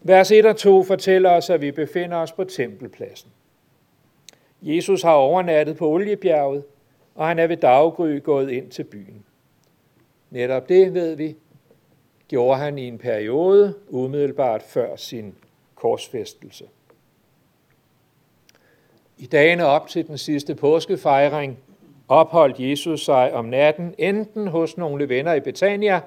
Vers 0.05 0.31
1 0.31 0.45
og 0.45 0.57
2 0.57 0.83
fortæller 0.83 1.29
os, 1.29 1.49
at 1.49 1.61
vi 1.61 1.71
befinder 1.71 2.17
os 2.17 2.31
på 2.31 2.43
tempelpladsen. 2.43 3.31
Jesus 4.61 5.01
har 5.01 5.13
overnattet 5.13 5.77
på 5.77 5.89
Oliebjerget, 5.89 6.63
og 7.15 7.27
han 7.27 7.39
er 7.39 7.47
ved 7.47 7.57
daggry 7.57 8.23
gået 8.23 8.51
ind 8.51 8.69
til 8.69 8.83
byen. 8.83 9.25
Netop 10.29 10.69
det, 10.69 10.93
ved 10.93 11.15
vi, 11.15 11.35
gjorde 12.27 12.59
han 12.59 12.77
i 12.77 12.87
en 12.87 12.97
periode 12.97 13.75
umiddelbart 13.89 14.63
før 14.63 14.95
sin 14.95 15.35
korsfæstelse. 15.75 16.65
I 19.17 19.25
dagene 19.25 19.65
op 19.65 19.87
til 19.87 20.07
den 20.07 20.17
sidste 20.17 20.55
påskefejring 20.55 21.59
opholdt 22.07 22.59
Jesus 22.59 23.05
sig 23.05 23.33
om 23.33 23.45
natten 23.45 23.95
enten 23.97 24.47
hos 24.47 24.77
nogle 24.77 25.09
venner 25.09 25.33
i 25.33 25.39
Betania, 25.39 26.01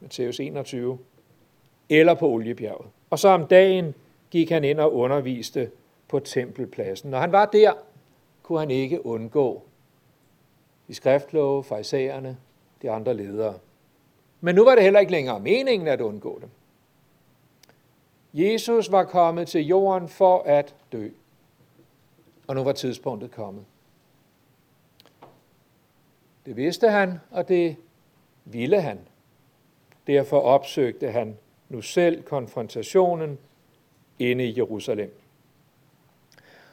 Matthæus 0.00 0.40
21, 0.40 0.98
eller 1.90 2.14
på 2.14 2.28
Oliebjerget. 2.28 2.86
Og 3.10 3.18
så 3.18 3.28
om 3.28 3.46
dagen 3.46 3.94
gik 4.30 4.50
han 4.50 4.64
ind 4.64 4.80
og 4.80 4.94
underviste 4.94 5.70
på 6.08 6.20
tempelpladsen. 6.20 7.10
Når 7.10 7.18
han 7.18 7.32
var 7.32 7.46
der, 7.46 7.72
kunne 8.42 8.58
han 8.58 8.70
ikke 8.70 9.06
undgå 9.06 9.62
de 10.88 10.94
skriftlove, 10.94 11.64
farisæerne, 11.64 12.36
de 12.82 12.90
andre 12.90 13.14
ledere. 13.14 13.54
Men 14.40 14.54
nu 14.54 14.64
var 14.64 14.74
det 14.74 14.84
heller 14.84 15.00
ikke 15.00 15.12
længere 15.12 15.40
meningen 15.40 15.88
at 15.88 16.00
undgå 16.00 16.38
dem. 16.40 16.50
Jesus 18.34 18.92
var 18.92 19.04
kommet 19.04 19.48
til 19.48 19.66
jorden 19.66 20.08
for 20.08 20.42
at 20.42 20.74
dø. 20.92 21.08
Og 22.46 22.54
nu 22.54 22.64
var 22.64 22.72
tidspunktet 22.72 23.30
kommet. 23.30 23.64
Det 26.46 26.56
vidste 26.56 26.88
han, 26.88 27.20
og 27.30 27.48
det 27.48 27.76
ville 28.44 28.80
han. 28.80 28.98
Derfor 30.06 30.40
opsøgte 30.40 31.10
han 31.10 31.36
nu 31.68 31.82
selv 31.82 32.22
konfrontationen 32.22 33.38
inde 34.18 34.44
i 34.44 34.56
Jerusalem. 34.56 35.14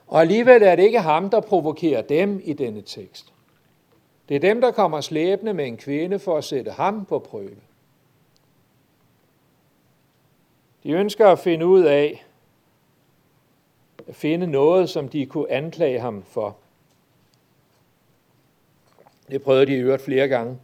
Og 0.08 0.22
alligevel 0.22 0.64
er 0.64 0.76
det 0.76 0.84
ikke 0.84 1.00
ham, 1.00 1.30
der 1.30 1.42
provokerer 1.42 2.02
dem 2.02 2.42
i 2.44 2.54
denne 2.54 2.82
tekst. 2.82 3.34
Det 4.30 4.36
er 4.36 4.40
dem, 4.40 4.62
der 4.62 4.72
kommer 4.72 5.02
slæbende 5.02 5.54
med 5.54 5.66
en 5.66 5.78
kvinde 5.78 6.20
for 6.20 6.38
at 6.38 6.44
sætte 6.44 6.72
ham 6.72 7.06
på 7.06 7.20
prøve. 7.20 7.58
De 10.84 10.92
ønsker 10.92 11.28
at 11.28 11.40
finde 11.40 11.66
ud 11.66 11.84
af, 11.84 12.26
at 14.08 14.16
finde 14.16 14.48
noget, 14.48 14.90
som 14.90 15.10
de 15.10 15.26
kunne 15.26 15.52
anklage 15.52 16.00
ham 16.00 16.24
for. 16.24 16.58
Det 19.30 19.42
prøvede 19.42 19.66
de 19.66 19.74
i 19.74 19.80
øvrigt 19.80 20.04
flere 20.04 20.28
gange. 20.28 20.58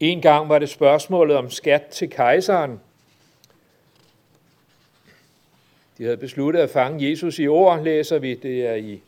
En 0.00 0.22
gang 0.22 0.48
var 0.48 0.58
det 0.58 0.68
spørgsmålet 0.68 1.36
om 1.36 1.50
skat 1.50 1.86
til 1.86 2.10
kejseren. 2.10 2.80
De 5.98 6.04
havde 6.04 6.16
besluttet 6.16 6.60
at 6.60 6.70
fange 6.70 7.10
Jesus 7.10 7.38
i 7.38 7.46
ord, 7.46 7.82
læser 7.82 8.18
vi. 8.18 8.34
Det 8.34 8.66
er 8.66 8.74
i 8.74 9.02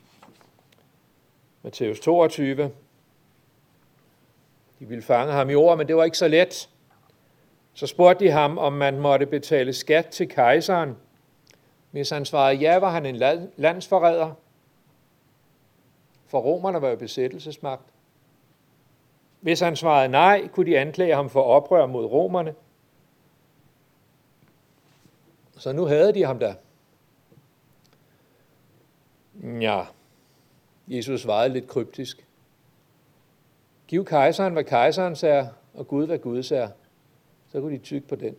Matthæus 1.63 2.01
22. 2.01 2.71
De 4.79 4.87
ville 4.87 5.03
fange 5.03 5.33
ham 5.33 5.51
i 5.51 5.55
ord, 5.55 5.79
men 5.79 5.89
det 5.89 5.97
var 5.97 6.05
ikke 6.05 6.19
så 6.19 6.29
let. 6.29 6.69
Så 7.75 7.87
spurgte 7.87 8.25
de 8.25 8.31
ham, 8.31 8.59
om 8.59 8.73
man 8.73 9.01
måtte 9.01 9.27
betale 9.27 9.73
skat 9.73 10.07
til 10.07 10.29
kejseren. 10.29 10.97
Hvis 11.91 12.11
han 12.11 12.25
svarede 12.25 12.59
ja, 12.59 12.79
var 12.79 12.91
han 12.91 13.07
en 13.07 13.49
landsforræder. 13.57 14.35
For 16.27 16.41
romerne 16.41 16.83
var 16.83 16.89
jo 16.89 16.97
besættelsesmagt. 16.97 17.92
Hvis 19.43 19.61
han 19.61 19.77
svarede 19.77 20.09
nej, 20.09 20.49
kunne 20.49 20.67
de 20.67 20.79
anklage 20.79 21.15
ham 21.15 21.31
for 21.31 21.43
oprør 21.43 21.87
mod 21.87 22.05
romerne. 22.05 22.55
Så 25.57 25.73
nu 25.73 25.85
havde 25.85 26.15
de 26.15 26.25
ham 26.25 26.39
der. 26.39 26.55
Ja, 29.61 29.85
Jesus 30.89 31.21
svarede 31.21 31.53
lidt 31.53 31.69
kryptisk. 31.69 32.27
Giv 33.89 34.05
kejseren, 34.05 34.53
hvad 34.53 34.65
kejseren 34.65 35.17
er, 35.23 35.49
og 35.75 35.89
Gud, 35.89 36.07
hvad 36.07 36.19
Gud 36.19 36.39
er. 36.39 36.69
Så 37.53 37.61
kunne 37.61 37.73
de 37.73 37.83
tykke 37.83 38.09
på 38.09 38.17
den. 38.17 38.37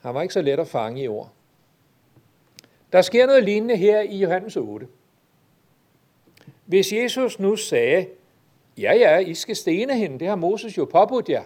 Han 0.00 0.14
var 0.14 0.22
ikke 0.22 0.34
så 0.34 0.42
let 0.42 0.60
at 0.60 0.68
fange 0.68 1.02
i 1.02 1.08
ord. 1.08 1.32
Der 2.92 3.02
sker 3.02 3.26
noget 3.26 3.44
lignende 3.44 3.76
her 3.76 4.00
i 4.00 4.18
Johannes 4.18 4.56
8. 4.56 4.88
Hvis 6.64 6.92
Jesus 6.92 7.38
nu 7.38 7.56
sagde, 7.56 8.06
ja, 8.78 8.94
ja, 8.94 9.18
I 9.18 9.34
skal 9.34 9.56
stene 9.56 9.98
hende, 9.98 10.18
det 10.18 10.28
har 10.28 10.36
Moses 10.36 10.78
jo 10.78 10.84
påbudt 10.84 11.28
jer. 11.28 11.42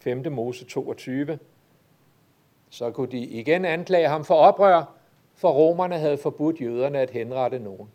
5. 0.00 0.32
Mose 0.32 0.64
22. 0.64 1.38
Så 2.70 2.90
kunne 2.90 3.10
de 3.10 3.18
igen 3.18 3.64
anklage 3.64 4.08
ham 4.08 4.24
for 4.24 4.34
oprør, 4.34 4.84
for 5.34 5.50
romerne 5.50 5.98
havde 5.98 6.18
forbudt 6.18 6.60
jøderne 6.60 6.98
at 6.98 7.10
henrette 7.10 7.58
nogen. 7.58 7.88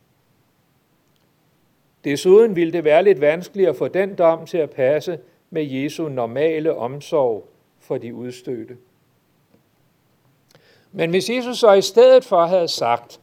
Desuden 2.04 2.56
ville 2.56 2.74
det 2.74 2.84
være 2.84 3.04
lidt 3.04 3.22
vanskeligt 3.22 3.70
at 3.70 3.76
få 3.76 3.88
den 3.88 4.16
dom 4.16 4.46
til 4.46 4.58
at 4.58 4.70
passe 4.70 5.20
med 5.50 5.64
Jesu 5.64 6.10
normale 6.10 6.76
omsorg 6.76 7.48
for 7.80 7.98
de 7.98 8.16
udstødte. 8.16 8.78
Men 10.92 11.10
hvis 11.10 11.30
Jesus 11.30 11.60
så 11.60 11.74
i 11.74 11.82
stedet 11.82 12.26
for 12.26 12.46
havde 12.46 12.68
sagt, 12.68 13.20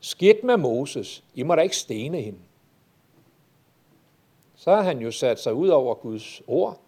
skidt 0.00 0.44
med 0.44 0.56
Moses, 0.56 1.24
I 1.34 1.42
må 1.42 1.54
da 1.54 1.62
ikke 1.62 1.76
stene 1.76 2.20
hende, 2.20 2.38
så 4.58 4.74
har 4.74 4.82
han 4.82 4.98
jo 4.98 5.10
sat 5.10 5.40
sig 5.40 5.54
ud 5.54 5.68
over 5.68 5.94
Guds 5.94 6.42
ord. 6.46 6.80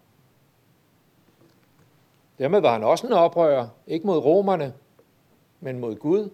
Dermed 2.39 2.61
var 2.61 2.73
han 2.73 2.83
også 2.83 3.07
en 3.07 3.13
oprører, 3.13 3.67
ikke 3.87 4.07
mod 4.07 4.17
romerne, 4.17 4.73
men 5.59 5.79
mod 5.79 5.95
Gud. 5.95 6.29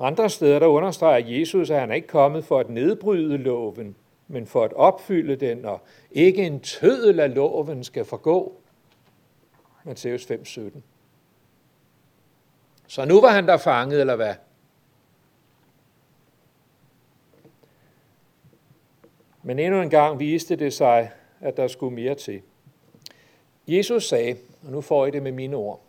Andre 0.00 0.30
steder 0.30 0.58
der 0.58 0.66
understreger 0.66 1.38
Jesus, 1.38 1.70
at 1.70 1.80
han 1.80 1.90
er 1.90 1.94
ikke 1.94 2.08
kommet 2.08 2.44
for 2.44 2.58
at 2.58 2.70
nedbryde 2.70 3.36
loven, 3.36 3.96
men 4.28 4.46
for 4.46 4.64
at 4.64 4.72
opfylde 4.72 5.36
den, 5.36 5.64
og 5.64 5.80
ikke 6.10 6.46
en 6.46 6.60
tødel 6.60 7.20
af 7.20 7.34
loven 7.34 7.84
skal 7.84 8.04
forgå. 8.04 8.56
Matthæus 9.84 10.30
5:17. 10.30 10.82
Så 12.86 13.04
nu 13.04 13.20
var 13.20 13.28
han 13.28 13.46
der 13.46 13.56
fanget, 13.56 14.00
eller 14.00 14.16
hvad? 14.16 14.34
Men 19.44 19.58
endnu 19.58 19.82
en 19.82 19.90
gang 19.90 20.18
viste 20.18 20.56
det 20.56 20.72
sig, 20.72 21.10
at 21.40 21.56
der 21.56 21.68
skulle 21.68 21.94
mere 21.94 22.14
til. 22.14 22.42
Jesus 23.68 24.08
sagde, 24.08 24.36
og 24.62 24.72
nu 24.72 24.80
får 24.80 25.06
I 25.06 25.10
det 25.10 25.22
med 25.22 25.32
mine 25.32 25.56
ord, 25.56 25.80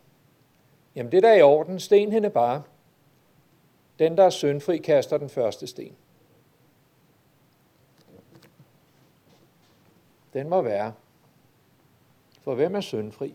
jamen 0.94 1.12
det 1.12 1.22
der 1.22 1.28
er 1.28 1.36
i 1.36 1.42
orden, 1.42 1.80
sten 1.80 2.12
hende 2.12 2.30
bare. 2.30 2.62
Den, 3.98 4.16
der 4.16 4.24
er 4.24 4.30
syndfri, 4.30 4.78
kaster 4.78 5.18
den 5.18 5.28
første 5.28 5.66
sten. 5.66 5.96
Den 10.32 10.48
må 10.48 10.62
være. 10.62 10.92
For 12.42 12.54
hvem 12.54 12.74
er 12.74 12.80
syndfri? 12.80 13.34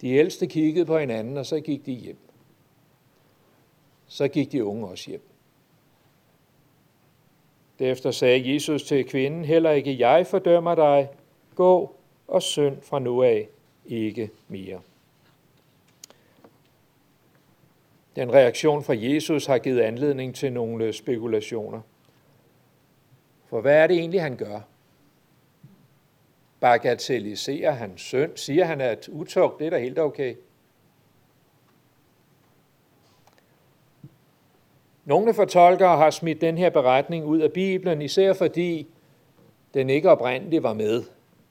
De 0.00 0.10
ældste 0.10 0.46
kiggede 0.46 0.86
på 0.86 0.98
hinanden, 0.98 1.36
og 1.36 1.46
så 1.46 1.60
gik 1.60 1.86
de 1.86 1.92
hjem. 1.92 2.18
Så 4.06 4.28
gik 4.28 4.52
de 4.52 4.64
unge 4.64 4.88
også 4.88 5.10
hjem. 5.10 5.27
Derefter 7.78 8.10
sagde 8.10 8.54
Jesus 8.54 8.82
til 8.82 9.04
kvinden, 9.04 9.44
heller 9.44 9.70
ikke 9.70 9.98
jeg 9.98 10.26
fordømmer 10.26 10.74
dig, 10.74 11.08
gå 11.54 11.94
og 12.28 12.42
synd 12.42 12.82
fra 12.82 12.98
nu 12.98 13.22
af 13.22 13.48
ikke 13.86 14.30
mere. 14.48 14.80
Den 18.16 18.32
reaktion 18.32 18.84
fra 18.84 18.94
Jesus 18.96 19.46
har 19.46 19.58
givet 19.58 19.80
anledning 19.80 20.34
til 20.34 20.52
nogle 20.52 20.92
spekulationer. 20.92 21.80
For 23.46 23.60
hvad 23.60 23.76
er 23.76 23.86
det 23.86 23.96
egentlig, 23.96 24.22
han 24.22 24.36
gør? 24.36 24.60
Bagatelliserer 26.60 27.70
han 27.70 27.98
synd? 27.98 28.36
Siger 28.36 28.64
han, 28.64 28.80
at 28.80 29.08
utugt, 29.08 29.58
det 29.58 29.66
er 29.66 29.70
da 29.70 29.78
helt 29.78 29.98
okay? 29.98 30.34
Nogle 35.08 35.34
fortolkere 35.34 35.96
har 35.96 36.10
smidt 36.10 36.40
den 36.40 36.58
her 36.58 36.70
beretning 36.70 37.24
ud 37.24 37.38
af 37.38 37.52
Bibelen, 37.52 38.02
især 38.02 38.32
fordi 38.32 38.86
den 39.74 39.90
ikke 39.90 40.10
oprindeligt 40.10 40.62
var 40.62 40.74
med 40.74 41.02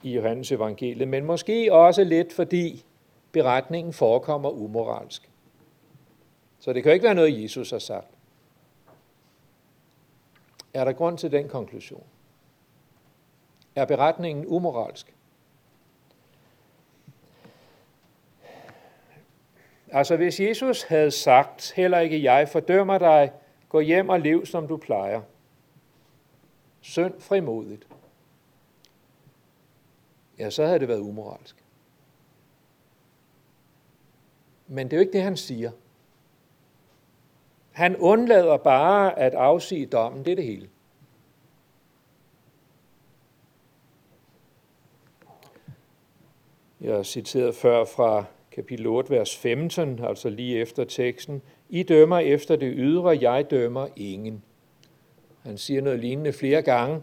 i 0.02 0.14
Johannes 0.14 0.52
evangeliet, 0.52 1.08
men 1.08 1.24
måske 1.24 1.72
også 1.72 2.04
lidt 2.04 2.32
fordi 2.32 2.84
beretningen 3.32 3.92
forekommer 3.92 4.50
umoralsk. 4.50 5.30
Så 6.60 6.72
det 6.72 6.82
kan 6.82 6.90
jo 6.90 6.94
ikke 6.94 7.04
være 7.04 7.14
noget, 7.14 7.42
Jesus 7.42 7.70
har 7.70 7.78
sagt. 7.78 8.06
Er 10.74 10.84
der 10.84 10.92
grund 10.92 11.18
til 11.18 11.32
den 11.32 11.48
konklusion? 11.48 12.04
Er 13.76 13.84
beretningen 13.84 14.46
umoralsk? 14.46 15.14
Altså 19.92 20.16
hvis 20.16 20.40
Jesus 20.40 20.82
havde 20.82 21.10
sagt, 21.10 21.72
heller 21.76 21.98
ikke 21.98 22.22
jeg 22.22 22.48
fordømmer 22.48 22.98
dig, 22.98 23.32
gå 23.68 23.80
hjem 23.80 24.08
og 24.08 24.20
lev 24.20 24.46
som 24.46 24.68
du 24.68 24.76
plejer. 24.76 25.22
Synd 26.80 27.20
frimodigt. 27.20 27.86
Ja, 30.38 30.50
så 30.50 30.66
havde 30.66 30.78
det 30.78 30.88
været 30.88 31.00
umoralsk. 31.00 31.64
Men 34.66 34.86
det 34.86 34.92
er 34.92 34.96
jo 34.96 35.00
ikke 35.00 35.12
det, 35.12 35.22
han 35.22 35.36
siger. 35.36 35.70
Han 37.70 37.96
undlader 37.96 38.56
bare 38.56 39.18
at 39.18 39.34
afsige 39.34 39.86
dommen, 39.86 40.24
det 40.24 40.30
er 40.30 40.36
det 40.36 40.44
hele. 40.44 40.68
Jeg 46.80 46.88
citerede 46.88 47.04
citeret 47.04 47.54
før 47.54 47.84
fra 47.84 48.24
kapitel 48.50 48.86
8, 48.86 49.10
vers 49.10 49.36
15, 49.36 50.04
altså 50.04 50.28
lige 50.28 50.58
efter 50.58 50.84
teksten. 50.84 51.42
I 51.68 51.82
dømmer 51.82 52.18
efter 52.18 52.56
det 52.56 52.72
ydre, 52.76 53.18
jeg 53.20 53.50
dømmer 53.50 53.88
ingen. 53.96 54.42
Han 55.42 55.58
siger 55.58 55.82
noget 55.82 56.00
lignende 56.00 56.32
flere 56.32 56.62
gange. 56.62 57.02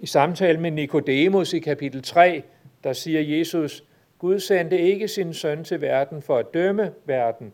I 0.00 0.06
samtale 0.06 0.60
med 0.60 0.70
Nikodemus 0.70 1.52
i 1.52 1.58
kapitel 1.58 2.02
3, 2.02 2.42
der 2.84 2.92
siger 2.92 3.38
Jesus, 3.38 3.84
Gud 4.18 4.40
sendte 4.40 4.78
ikke 4.78 5.08
sin 5.08 5.34
søn 5.34 5.64
til 5.64 5.80
verden 5.80 6.22
for 6.22 6.36
at 6.36 6.54
dømme 6.54 6.94
verden, 7.04 7.52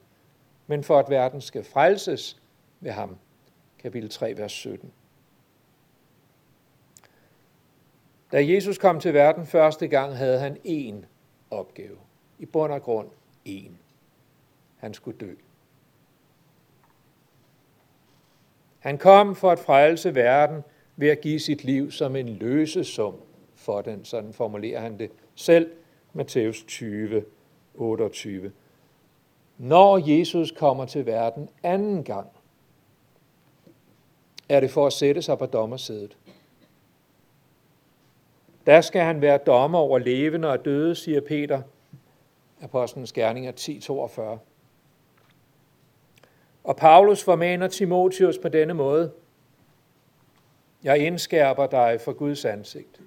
men 0.67 0.85
for 0.85 0.99
at 0.99 1.11
verden 1.11 1.41
skal 1.41 1.65
frelses 1.65 2.43
ved 2.81 2.91
ham. 2.91 3.17
Kapitel 3.79 4.11
3, 4.11 4.37
vers 4.37 4.53
17. 4.53 4.93
Da 8.33 8.47
Jesus 8.47 8.79
kom 8.79 9.01
til 9.01 9.15
verden 9.15 9.47
første 9.47 9.89
gang, 9.89 10.17
havde 10.17 10.39
han 10.39 10.57
én 10.67 11.07
opgave. 11.51 11.97
I 12.39 12.47
bund 12.47 12.73
og 12.73 12.83
grund 12.83 13.09
én. 13.49 13.71
Han 14.77 14.95
skulle 14.95 15.19
dø. 15.19 15.35
Han 18.81 18.99
kom 18.99 19.37
for 19.37 19.51
at 19.51 19.59
frelse 19.59 20.15
verden 20.15 20.63
ved 20.97 21.09
at 21.09 21.21
give 21.21 21.41
sit 21.41 21.65
liv 21.65 21.91
som 21.91 22.17
en 22.17 22.29
løsesum 22.29 23.15
for 23.55 23.81
den. 23.81 24.05
Sådan 24.05 24.33
formulerer 24.33 24.81
han 24.81 24.99
det 24.99 25.11
selv, 25.35 25.71
Matthæus 26.13 26.65
20, 26.65 27.25
28. 27.75 28.53
Når 29.59 30.19
Jesus 30.19 30.51
kommer 30.51 30.85
til 30.85 31.07
verden 31.07 31.49
anden 31.63 32.05
gang, 32.05 32.29
er 34.49 34.61
det 34.61 34.71
for 34.71 34.87
at 34.87 34.93
sætte 34.93 35.23
sig 35.23 35.39
på 35.39 35.47
dommersædet. 35.47 36.17
Der 38.67 38.81
skal 38.81 39.03
han 39.03 39.21
være 39.21 39.39
dommer 39.39 39.79
over 39.79 39.99
levende 39.99 40.49
og 40.49 40.65
døde, 40.65 40.95
siger 40.95 41.21
Peter, 41.21 41.63
Apostlenes 42.61 43.13
Gerninger 43.13 43.53
10, 43.53 43.81
42. 43.81 44.39
Og 46.65 46.77
Paulus 46.77 47.25
formaner 47.25 47.69
Timotius 47.69 48.39
på 48.39 48.49
denne 48.49 48.75
måde. 48.75 49.13
Jeg 50.83 50.99
indskærper 50.99 51.67
dig 51.67 52.01
for 52.01 52.13
Guds 52.13 52.45
ansigt, 52.45 53.01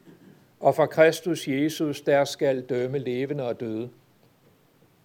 og 0.59 0.75
for 0.75 0.85
Kristus 0.85 1.47
Jesus, 1.47 2.01
der 2.01 2.25
skal 2.25 2.61
dømme 2.61 2.97
levende 2.97 3.47
og 3.47 3.59
døde, 3.59 3.89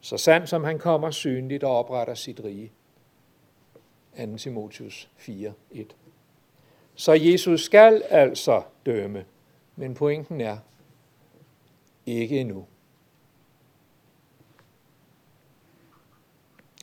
så 0.00 0.16
sandt 0.16 0.48
som 0.48 0.64
han 0.64 0.78
kommer 0.78 1.10
synligt 1.10 1.64
og 1.64 1.78
opretter 1.78 2.14
sit 2.14 2.40
rige. 2.44 2.72
2. 4.16 4.36
Timotius 4.36 5.10
4.1. 5.18 5.84
Så 6.94 7.12
Jesus 7.12 7.64
skal 7.64 8.02
altså 8.10 8.62
dømme, 8.86 9.24
men 9.76 9.94
pointen 9.94 10.40
er, 10.40 10.58
ikke 12.06 12.40
endnu. 12.40 12.66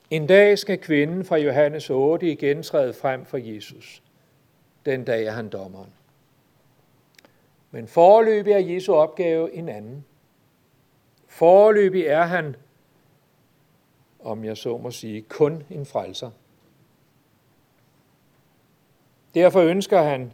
En 0.09 0.27
dag 0.27 0.59
skal 0.59 0.77
kvinden 0.77 1.25
fra 1.25 1.37
Johannes 1.37 1.89
8 1.89 2.31
igen 2.31 2.63
træde 2.63 2.93
frem 2.93 3.25
for 3.25 3.37
Jesus. 3.37 4.03
Den 4.85 5.03
dag 5.03 5.25
er 5.25 5.31
han 5.31 5.49
dommeren. 5.49 5.89
Men 7.71 7.87
forløbig 7.87 8.53
er 8.53 8.59
Jesu 8.59 8.93
opgave 8.93 9.53
en 9.53 9.69
anden. 9.69 10.05
Forløbig 11.27 12.05
er 12.05 12.23
han, 12.23 12.55
om 14.19 14.45
jeg 14.45 14.57
så 14.57 14.77
må 14.77 14.91
sige, 14.91 15.21
kun 15.21 15.63
en 15.69 15.85
frelser. 15.85 16.31
Derfor 19.33 19.61
ønsker 19.61 20.01
han, 20.01 20.33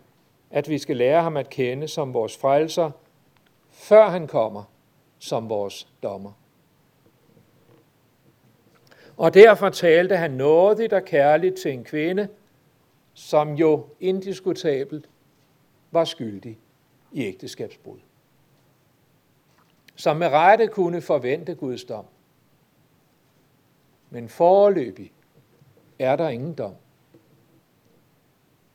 at 0.50 0.70
vi 0.70 0.78
skal 0.78 0.98
lære 0.98 1.22
ham 1.24 1.38
at 1.38 1.50
kende 1.50 1.88
som 1.88 2.14
vores 2.14 2.38
frelser, 2.38 2.92
før 3.70 4.10
han 4.10 4.28
kommer 4.28 4.64
som 5.20 5.50
vores 5.50 5.88
dommer. 6.04 6.41
Og 9.18 9.34
derfor 9.34 9.70
talte 9.70 10.18
han 10.18 10.32
nådigt 10.32 10.94
og 10.94 11.06
kærligt 11.06 11.56
til 11.56 11.72
en 11.72 11.84
kvinde, 11.84 12.28
som 13.14 13.54
jo 13.54 13.86
indiskutabelt 14.00 15.10
var 15.92 16.06
skyldig 16.06 16.60
i 17.12 17.24
ægteskabsbrud. 17.24 18.00
Som 19.96 20.18
med 20.18 20.28
rette 20.28 20.68
kunne 20.68 21.02
forvente 21.02 21.56
Guds 21.56 21.84
dom. 21.84 22.06
Men 24.10 24.30
foreløbig 24.30 25.12
er 26.00 26.16
der 26.16 26.30
ingen 26.30 26.54
dom. 26.54 26.76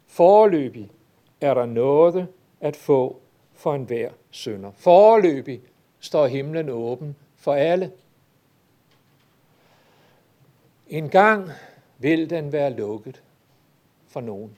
Foreløbig 0.07 0.90
er 1.40 1.55
der 1.55 1.66
noget 1.66 2.29
at 2.61 2.77
få 2.77 3.20
for 3.53 3.75
enhver 3.75 4.11
sønder. 4.31 4.70
Foreløbig 4.75 5.61
står 6.01 6.27
himlen 6.27 6.68
åben 6.68 7.16
for 7.37 7.55
alle. 7.55 7.92
En 10.87 11.09
gang 11.09 11.51
vil 11.99 12.31
den 12.31 12.53
være 12.53 12.70
lukket 12.70 13.22
for 14.09 14.20
nogen. 14.20 14.57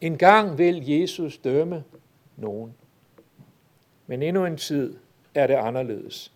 En 0.00 0.18
gang 0.18 0.58
vil 0.58 0.90
Jesus 0.90 1.38
dømme 1.38 1.84
nogen. 2.36 2.74
Men 4.06 4.22
endnu 4.22 4.46
en 4.46 4.56
tid 4.56 4.96
er 5.34 5.46
det 5.46 5.54
anderledes. 5.54 6.32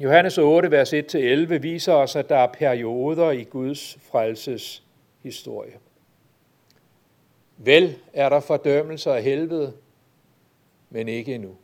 Johannes 0.00 0.38
8, 0.38 0.70
vers 0.70 0.94
1-11 0.94 1.58
viser 1.58 1.92
os, 1.92 2.16
at 2.16 2.28
der 2.28 2.36
er 2.36 2.52
perioder 2.52 3.30
i 3.30 3.44
Guds 3.44 3.98
frelses 4.00 4.82
historie. 5.22 5.78
Vel 7.56 7.98
er 8.12 8.28
der 8.28 8.40
fordømmelser 8.40 9.14
af 9.14 9.22
helvede, 9.22 9.72
men 10.90 11.08
ikke 11.08 11.34
endnu. 11.34 11.56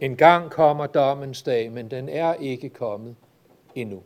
En 0.00 0.16
gang 0.16 0.50
kommer 0.50 0.86
dommens 0.86 1.42
dag, 1.42 1.72
men 1.72 1.90
den 1.90 2.08
er 2.08 2.34
ikke 2.34 2.68
kommet 2.68 3.16
endnu. 3.74 4.02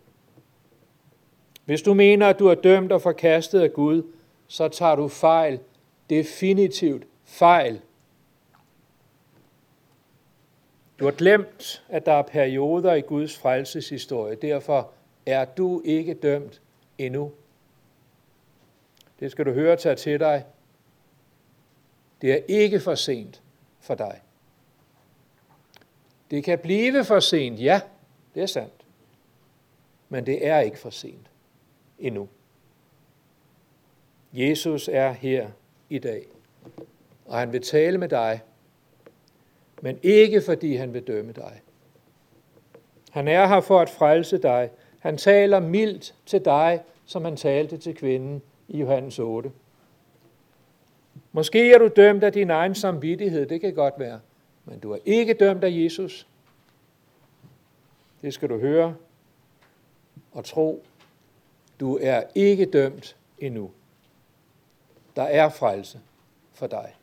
Hvis 1.64 1.83
du 1.83 1.94
mener, 1.94 2.28
at 2.28 2.38
du 2.38 2.46
er 2.46 2.54
dømt 2.54 2.92
og 2.92 3.02
forkastet 3.02 3.61
af 3.61 3.72
Gud, 3.72 4.02
så 4.46 4.68
tager 4.68 4.96
du 4.96 5.09
fejl. 5.09 5.61
Definitivt 6.11 7.07
fejl. 7.24 7.80
Du 10.98 11.04
har 11.04 11.12
glemt, 11.12 11.85
at 11.88 12.07
der 12.07 12.12
er 12.12 12.22
perioder 12.22 12.94
i 12.94 13.00
Guds 13.00 13.38
frelseshistorie. 13.38 14.35
Derfor 14.35 14.90
er 15.26 15.44
du 15.44 15.83
ikke 15.85 16.14
dømt 16.14 16.62
endnu. 16.98 17.33
Det 19.20 19.30
skal 19.30 19.46
du 19.46 19.52
høre 19.52 19.76
tage 19.76 19.96
til 19.96 20.20
dig. 20.20 20.44
Det 22.22 22.33
er 22.33 22.40
ikke 22.48 22.80
for 22.80 22.94
sent 22.94 23.42
for 23.80 23.94
dig. 23.94 24.20
Det 26.30 26.44
kan 26.44 26.58
blive 26.58 27.04
for 27.04 27.20
sent, 27.20 27.60
ja, 27.60 27.80
det 28.34 28.42
er 28.42 28.46
sandt. 28.46 28.84
Men 30.08 30.26
det 30.26 30.46
er 30.46 30.58
ikke 30.58 30.78
for 30.78 30.90
sent 30.90 31.30
endnu. 31.98 32.28
Jesus 34.32 34.88
er 34.92 35.12
her 35.12 35.48
i 35.88 35.98
dag, 35.98 36.26
og 37.26 37.38
han 37.38 37.52
vil 37.52 37.62
tale 37.62 37.98
med 37.98 38.08
dig, 38.08 38.40
men 39.82 39.98
ikke 40.02 40.42
fordi 40.42 40.76
han 40.76 40.94
vil 40.94 41.06
dømme 41.06 41.32
dig. 41.32 41.60
Han 43.10 43.28
er 43.28 43.46
her 43.46 43.60
for 43.60 43.80
at 43.80 43.90
frelse 43.90 44.38
dig. 44.38 44.70
Han 44.98 45.16
taler 45.16 45.60
mildt 45.60 46.14
til 46.26 46.44
dig, 46.44 46.82
som 47.06 47.24
han 47.24 47.37
talte 47.37 47.76
til 47.76 47.94
kvinden 47.94 48.42
i 48.68 48.78
Johannes 48.78 49.18
8. 49.18 49.52
Måske 51.32 51.72
er 51.72 51.78
du 51.78 51.88
dømt 51.96 52.24
af 52.24 52.32
din 52.32 52.50
egen 52.50 52.74
samvittighed, 52.74 53.46
det 53.46 53.60
kan 53.60 53.74
godt 53.74 53.94
være, 53.98 54.20
men 54.64 54.79
du 54.79 54.92
er 54.92 54.98
ikke 55.05 55.35
dømt 55.35 55.64
af 55.64 55.70
Jesus. 55.70 56.27
Det 58.22 58.35
skal 58.35 58.48
du 58.48 58.59
høre 58.59 58.96
og 60.33 60.44
tro. 60.44 60.85
Du 61.81 61.98
er 62.03 62.22
ikke 62.35 62.66
dømt 62.66 63.16
endnu. 63.38 63.70
Der 65.16 65.22
er 65.22 65.48
frelse 65.48 66.00
for 66.53 66.66
dig. 66.66 66.94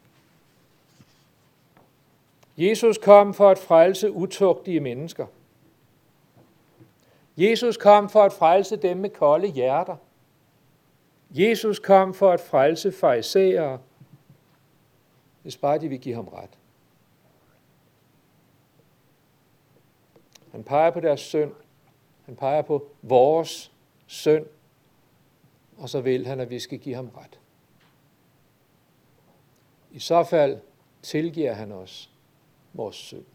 Jesus 2.57 2.97
kom 2.97 3.33
for 3.33 3.49
at 3.49 3.57
frelse 3.57 4.11
utugtige 4.11 4.79
mennesker. 4.79 5.25
Jesus 7.37 7.77
kom 7.77 8.09
for 8.09 8.23
at 8.23 8.33
frelse 8.33 8.75
dem 8.75 8.97
med 8.97 9.09
kolde 9.09 9.47
hjerter. 9.47 9.95
Jesus 11.31 11.79
kom 11.79 12.13
for 12.13 12.31
at 12.31 12.39
frelse 12.39 12.91
farisæere, 12.91 13.79
hvis 15.41 15.57
bare 15.57 15.79
de 15.79 15.89
vil 15.89 15.99
give 15.99 16.15
ham 16.15 16.27
ret. 16.27 16.57
Han 20.51 20.63
peger 20.63 20.91
på 20.91 20.99
deres 20.99 21.19
synd. 21.19 21.51
Han 22.25 22.35
peger 22.35 22.61
på 22.61 22.87
vores 23.01 23.71
synd. 24.07 24.45
Og 25.77 25.89
så 25.89 26.01
vil 26.01 26.27
han, 26.27 26.39
at 26.39 26.49
vi 26.49 26.59
skal 26.59 26.79
give 26.79 26.95
ham 26.95 27.09
ret. 27.17 27.39
I 29.91 29.99
så 29.99 30.23
fald 30.23 30.59
tilgiver 31.01 31.53
han 31.53 31.71
os 31.71 32.11
vores 32.73 32.95
synd. 32.95 33.25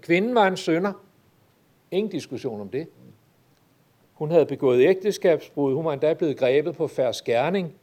Kvinden 0.00 0.34
var 0.34 0.46
en 0.46 0.56
sønder. 0.56 0.92
Ingen 1.90 2.10
diskussion 2.10 2.60
om 2.60 2.68
det. 2.68 2.88
Hun 4.12 4.30
havde 4.30 4.46
begået 4.46 4.82
ægteskabsbrud. 4.82 5.74
Hun 5.74 5.84
var 5.84 5.92
endda 5.92 6.14
blevet 6.14 6.38
grebet 6.38 6.76
på 6.76 6.86
færre 6.88 7.14
skærning. 7.14 7.74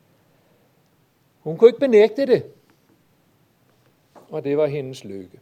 Hun 1.39 1.57
kunne 1.57 1.69
ikke 1.69 1.79
benægte 1.79 2.25
det. 2.25 2.45
Og 4.29 4.43
det 4.43 4.57
var 4.57 4.65
hendes 4.65 5.03
lykke. 5.03 5.39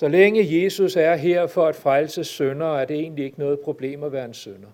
Så 0.00 0.08
længe 0.08 0.62
Jesus 0.62 0.96
er 0.96 1.16
her 1.16 1.46
for 1.46 1.66
at 1.66 1.76
frelse 1.76 2.24
sønder, 2.24 2.66
er 2.66 2.84
det 2.84 3.00
egentlig 3.00 3.24
ikke 3.24 3.38
noget 3.38 3.60
problem 3.60 4.04
at 4.04 4.12
være 4.12 4.24
en 4.24 4.34
sønder. 4.34 4.68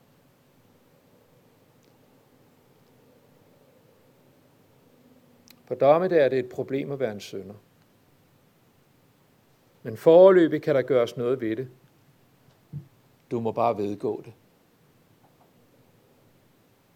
For 5.65 5.75
dommedag 5.75 6.25
er 6.25 6.29
det 6.29 6.39
et 6.39 6.49
problem 6.49 6.93
at 6.93 7.01
være 7.01 7.12
en 7.12 7.21
sønder. 7.21 7.55
Men 9.83 9.97
foreløbig 9.97 10.62
kan 10.62 10.75
der 10.75 10.83
gøres 10.83 11.17
noget 11.17 11.41
ved 11.41 11.57
det. 11.57 11.69
Du 13.31 13.41
må 13.41 13.53
bare 13.53 13.79
vedgå 13.79 14.23
det. 14.25 14.33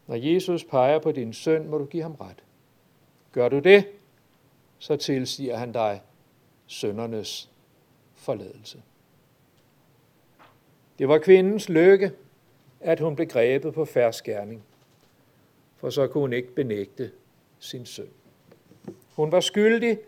Når 0.07 0.15
Jesus 0.15 0.63
peger 0.63 0.99
på 0.99 1.11
din 1.11 1.33
søn, 1.33 1.69
må 1.69 1.77
du 1.77 1.85
give 1.85 2.03
ham 2.03 2.15
ret. 2.15 2.43
Gør 3.31 3.49
du 3.49 3.59
det, 3.59 3.87
så 4.79 4.95
tilsiger 4.95 5.57
han 5.57 5.71
dig 5.71 6.01
søndernes 6.67 7.50
forladelse. 8.21 8.81
Det 10.99 11.07
var 11.07 11.17
kvindens 11.17 11.69
lykke, 11.69 12.11
at 12.79 12.99
hun 12.99 13.15
blev 13.15 13.27
grebet 13.27 13.73
på 13.73 13.85
færdskærning, 13.85 14.63
for 15.77 15.89
så 15.89 16.07
kunne 16.07 16.21
hun 16.21 16.33
ikke 16.33 16.55
benægte 16.55 17.11
sin 17.59 17.85
søn. 17.85 18.09
Hun 19.15 19.31
var 19.31 19.39
skyldig, 19.39 19.99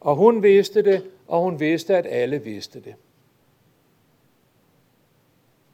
og 0.00 0.16
hun 0.16 0.42
vidste 0.42 0.82
det, 0.82 1.10
og 1.28 1.42
hun 1.42 1.60
vidste, 1.60 1.96
at 1.96 2.06
alle 2.06 2.38
vidste 2.38 2.80
det. 2.80 2.94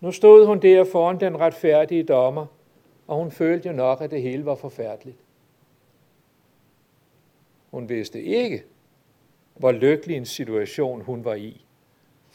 Nu 0.00 0.12
stod 0.12 0.46
hun 0.46 0.62
der 0.62 0.84
foran 0.84 1.20
den 1.20 1.40
retfærdige 1.40 2.02
dommer, 2.02 2.46
og 3.06 3.16
hun 3.16 3.30
følte 3.30 3.68
jo 3.68 3.74
nok, 3.74 4.00
at 4.00 4.10
det 4.10 4.22
hele 4.22 4.44
var 4.44 4.54
forfærdeligt. 4.54 5.16
Hun 7.70 7.88
vidste 7.88 8.22
ikke, 8.22 8.64
hvor 9.56 9.72
lykkelig 9.72 10.16
en 10.16 10.26
situation 10.26 11.00
hun 11.00 11.24
var 11.24 11.34
i. 11.34 11.64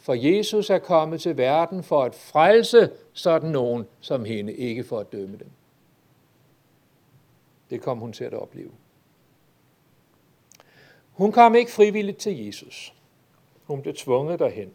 For 0.04 0.14
Jesus 0.14 0.70
er 0.70 0.78
kommet 0.78 1.20
til 1.20 1.36
verden 1.36 1.82
for 1.82 2.02
at 2.02 2.14
frelse 2.14 2.90
sådan 3.12 3.50
nogen 3.50 3.86
som 4.00 4.24
hende, 4.24 4.52
ikke 4.54 4.84
for 4.84 4.98
at 4.98 5.12
dømme 5.12 5.36
dem. 5.36 5.50
Det 7.70 7.82
kom 7.82 7.98
hun 7.98 8.12
til 8.12 8.24
at 8.24 8.34
opleve. 8.34 8.70
Hun 11.12 11.32
kom 11.32 11.54
ikke 11.54 11.70
frivilligt 11.70 12.18
til 12.18 12.46
Jesus. 12.46 12.94
Hun 13.64 13.82
blev 13.82 13.94
tvunget 13.94 14.38
derhen. 14.38 14.72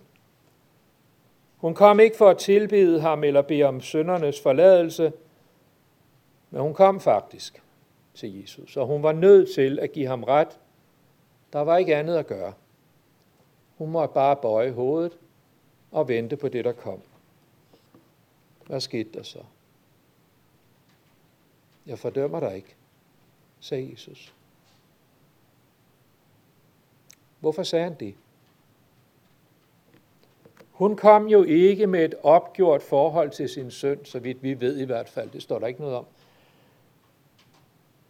Hun 1.57 1.75
kom 1.75 1.99
ikke 1.99 2.17
for 2.17 2.29
at 2.29 2.37
tilbede 2.37 3.01
ham 3.01 3.23
eller 3.23 3.41
bede 3.41 3.63
om 3.63 3.81
søndernes 3.81 4.41
forladelse, 4.41 5.13
men 6.49 6.61
hun 6.61 6.73
kom 6.73 6.99
faktisk 6.99 7.63
til 8.13 8.41
Jesus, 8.41 8.77
og 8.77 8.87
hun 8.87 9.03
var 9.03 9.11
nødt 9.11 9.49
til 9.55 9.79
at 9.79 9.91
give 9.91 10.07
ham 10.07 10.23
ret. 10.23 10.59
Der 11.53 11.59
var 11.59 11.77
ikke 11.77 11.95
andet 11.95 12.17
at 12.17 12.27
gøre. 12.27 12.53
Hun 13.79 13.91
måtte 13.91 14.13
bare 14.13 14.35
bøje 14.35 14.71
hovedet 14.71 15.17
og 15.91 16.07
vente 16.07 16.37
på 16.37 16.47
det, 16.47 16.65
der 16.65 16.71
kom. 16.71 17.01
Hvad 18.65 18.79
skete 18.79 19.09
der 19.13 19.23
så? 19.23 19.39
Jeg 21.85 21.99
fordømmer 21.99 22.39
dig 22.39 22.55
ikke, 22.55 22.75
sagde 23.59 23.91
Jesus. 23.91 24.33
Hvorfor 27.39 27.63
sagde 27.63 27.83
han 27.83 27.95
det? 27.99 28.15
Hun 30.71 30.95
kom 30.95 31.27
jo 31.27 31.43
ikke 31.43 31.87
med 31.87 32.05
et 32.05 32.15
opgjort 32.23 32.81
forhold 32.83 33.29
til 33.29 33.49
sin 33.49 33.71
søn, 33.71 34.05
så 34.05 34.19
vidt 34.19 34.43
vi 34.43 34.59
ved 34.59 34.77
i 34.77 34.85
hvert 34.85 35.09
fald. 35.09 35.29
Det 35.29 35.43
står 35.43 35.59
der 35.59 35.67
ikke 35.67 35.81
noget 35.81 35.95
om. 35.95 36.05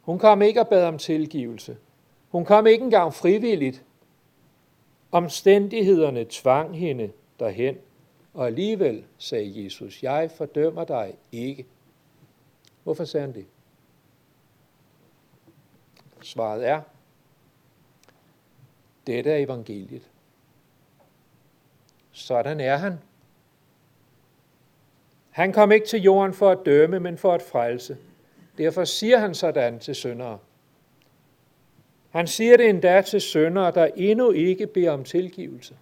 Hun 0.01 0.19
kom 0.19 0.41
ikke 0.41 0.59
og 0.59 0.67
bad 0.67 0.85
om 0.85 0.97
tilgivelse. 0.97 1.77
Hun 2.29 2.45
kom 2.45 2.67
ikke 2.67 2.83
engang 2.83 3.13
frivilligt. 3.13 3.83
Omstændighederne 5.11 6.25
tvang 6.29 6.77
hende 6.77 7.11
derhen, 7.39 7.77
og 8.33 8.47
alligevel 8.47 9.03
sagde 9.17 9.63
Jesus, 9.63 10.03
jeg 10.03 10.31
fordømmer 10.31 10.83
dig 10.83 11.17
ikke. 11.31 11.65
Hvorfor 12.83 13.05
sagde 13.05 13.25
han 13.25 13.35
det? 13.35 13.45
Svaret 16.21 16.67
er, 16.67 16.81
dette 19.07 19.31
er 19.31 19.37
evangeliet. 19.37 20.09
Sådan 22.11 22.59
er 22.59 22.77
han. 22.77 22.99
Han 25.29 25.53
kom 25.53 25.71
ikke 25.71 25.87
til 25.87 26.01
jorden 26.01 26.33
for 26.33 26.49
at 26.49 26.65
dømme, 26.65 26.99
men 26.99 27.17
for 27.17 27.33
at 27.33 27.41
frelse. 27.41 27.97
Derfor 28.57 28.83
siger 28.83 29.17
han 29.17 29.35
sådan 29.35 29.79
til 29.79 29.95
syndere. 29.95 30.39
Han 32.09 32.27
siger 32.27 32.57
det 32.57 32.69
endda 32.69 33.01
til 33.01 33.21
sønder, 33.21 33.71
der 33.71 33.85
endnu 33.95 34.31
ikke 34.31 34.67
beder 34.67 34.91
om 34.91 35.03
tilgivelse. 35.03 35.77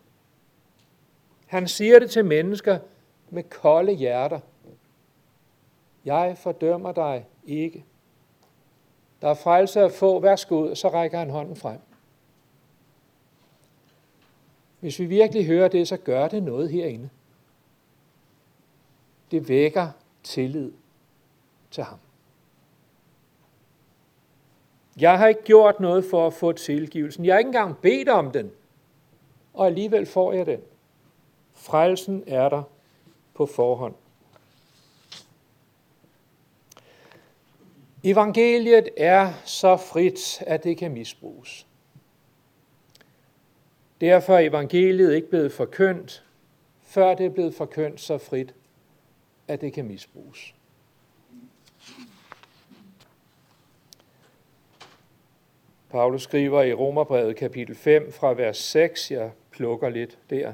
Han 1.45 1.67
siger 1.67 1.99
det 1.99 2.09
til 2.11 2.25
mennesker 2.25 2.79
med 3.29 3.43
kolde 3.43 3.93
hjerter. 3.93 4.39
Jeg 6.05 6.37
fordømmer 6.37 6.91
dig 6.91 7.25
ikke. 7.45 7.85
Der 9.21 9.27
er 9.27 9.33
frelse 9.33 9.81
at 9.81 9.91
få, 9.91 10.19
værsgo 10.19 10.55
ud, 10.55 10.75
så 10.75 10.89
rækker 10.89 11.19
han 11.19 11.29
hånden 11.29 11.55
frem. 11.55 11.79
Hvis 14.79 14.99
vi 14.99 15.05
virkelig 15.05 15.45
hører 15.45 15.67
det, 15.67 15.87
så 15.87 15.97
gør 15.97 16.27
det 16.27 16.43
noget 16.43 16.71
herinde. 16.71 17.09
Det 19.31 19.49
vækker 19.49 19.89
tillid 20.23 20.71
til 21.71 21.83
ham. 21.83 21.99
Jeg 24.99 25.17
har 25.17 25.27
ikke 25.27 25.43
gjort 25.43 25.79
noget 25.79 26.05
for 26.05 26.27
at 26.27 26.33
få 26.33 26.51
tilgivelsen. 26.51 27.25
Jeg 27.25 27.33
har 27.33 27.39
ikke 27.39 27.47
engang 27.47 27.77
bedt 27.77 28.09
om 28.09 28.31
den. 28.31 28.51
Og 29.53 29.65
alligevel 29.65 30.05
får 30.05 30.33
jeg 30.33 30.45
den. 30.45 30.59
Frelsen 31.53 32.23
er 32.27 32.49
der 32.49 32.63
på 33.33 33.45
forhånd. 33.45 33.95
Evangeliet 38.03 38.89
er 38.97 39.33
så 39.45 39.77
frit, 39.77 40.43
at 40.47 40.63
det 40.63 40.77
kan 40.77 40.91
misbruges. 40.91 41.67
Derfor 44.01 44.35
er 44.35 44.39
evangeliet 44.39 45.15
ikke 45.15 45.29
blevet 45.29 45.51
forkyndt, 45.51 46.23
før 46.83 47.15
det 47.15 47.25
er 47.25 47.29
blevet 47.29 47.55
forkyndt 47.55 48.01
så 48.01 48.17
frit, 48.17 48.53
at 49.47 49.61
det 49.61 49.73
kan 49.73 49.85
misbruges. 49.85 50.53
Paulus 55.89 56.23
skriver 56.23 56.63
i 56.63 56.73
Romerbrevet 56.73 57.35
kapitel 57.35 57.75
5 57.75 58.11
fra 58.11 58.33
vers 58.33 58.57
6, 58.57 59.11
jeg 59.11 59.31
plukker 59.51 59.89
lidt 59.89 60.17
der. 60.29 60.53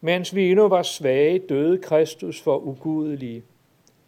Mens 0.00 0.34
vi 0.34 0.50
endnu 0.50 0.68
var 0.68 0.82
svage, 0.82 1.38
døde 1.38 1.78
Kristus 1.78 2.42
for 2.42 2.58
ugudelige. 2.58 3.42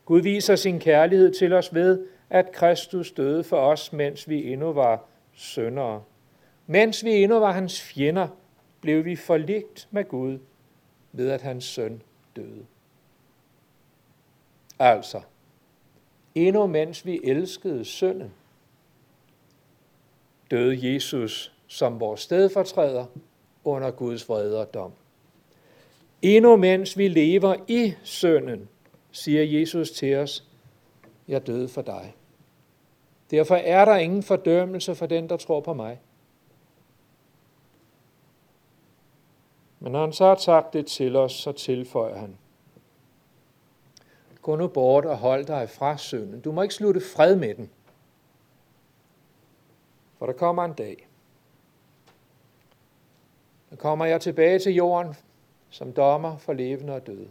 Gud 0.05 0.21
viser 0.21 0.57
sin 0.57 0.81
kærlighed 0.81 1.35
til 1.35 1.53
os 1.53 1.75
ved, 1.75 2.07
at 2.31 2.53
Kristus 2.53 3.13
døde 3.13 3.45
for 3.45 3.57
os, 3.57 3.93
mens 3.93 4.29
vi 4.29 4.53
endnu 4.53 4.73
var 4.73 5.05
syndere. 5.33 6.03
Mens 6.67 7.05
vi 7.05 7.23
endnu 7.23 7.39
var 7.39 7.53
hans 7.53 7.83
fjender, 7.83 8.29
blev 8.81 9.05
vi 9.05 9.17
forligt 9.17 9.89
med 9.91 10.05
Gud 10.05 10.39
ved, 11.13 11.31
at 11.31 11.43
hans 11.43 11.65
søn 11.65 12.03
døde. 12.37 12.67
Altså, 14.79 15.21
endnu 16.35 16.67
mens 16.67 17.07
vi 17.07 17.21
elskede 17.25 17.85
synden, 17.85 18.33
døde 20.51 20.93
Jesus 20.93 21.53
som 21.67 22.01
vores 22.01 22.21
stedfortræder 22.21 23.07
under 23.65 23.91
Guds 23.91 24.29
vrede 24.29 24.61
og 24.61 24.75
dom. 24.75 24.93
Endnu 26.23 26.57
mens 26.57 26.99
vi 26.99 27.09
lever 27.09 27.55
i 27.69 27.95
synden, 28.03 28.69
siger 29.11 29.43
Jesus 29.43 29.91
til 29.91 30.17
os, 30.17 30.45
jeg 31.29 31.47
døde 31.47 31.69
for 31.69 31.83
dig. 31.83 32.15
Derfor 33.31 33.55
er 33.55 33.85
der 33.85 33.97
ingen 33.97 34.23
fordømmelse 34.23 34.95
for 34.95 35.07
den, 35.07 35.29
der 35.29 35.37
tror 35.37 35.61
på 35.61 35.75
mig. 35.75 36.01
Men 39.81 39.93
når 39.93 40.01
han 40.01 40.13
så 40.13 40.25
har 40.25 40.37
sagt 40.37 40.73
det 40.73 40.87
til 40.87 41.17
os, 41.17 41.33
så 41.33 41.53
tilføjer 41.53 42.19
han, 42.19 42.37
Gå 44.43 44.57
nu 44.57 44.67
bort 44.69 45.05
og 45.05 45.17
hold 45.17 45.45
dig 45.45 45.71
fra 45.71 45.97
synden. 45.97 46.41
Du 46.41 46.53
må 46.53 46.63
ikke 46.63 46.75
slutte 46.75 47.01
fred 47.01 47.37
med 47.37 47.55
den. 47.55 47.71
For 50.19 50.27
der 50.27 50.33
kommer 50.33 50.65
en 50.65 50.73
dag. 50.73 51.09
Der 53.71 53.77
kommer 53.77 54.05
jeg 54.05 54.21
tilbage 54.21 54.59
til 54.59 54.75
jorden 54.75 55.15
som 55.71 55.93
dommer 55.93 56.39
for 56.39 56.53
levende 56.53 56.95
og 56.95 57.07
døde. 57.07 57.29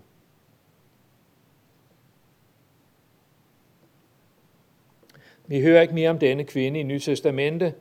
Vi 5.48 5.62
hører 5.62 5.82
ikke 5.82 5.94
mere 5.94 6.10
om 6.10 6.20
denne 6.20 6.44
kvinde 6.44 6.80
i 6.80 6.84
Nye 6.84 7.00
Testamente, 7.00 7.74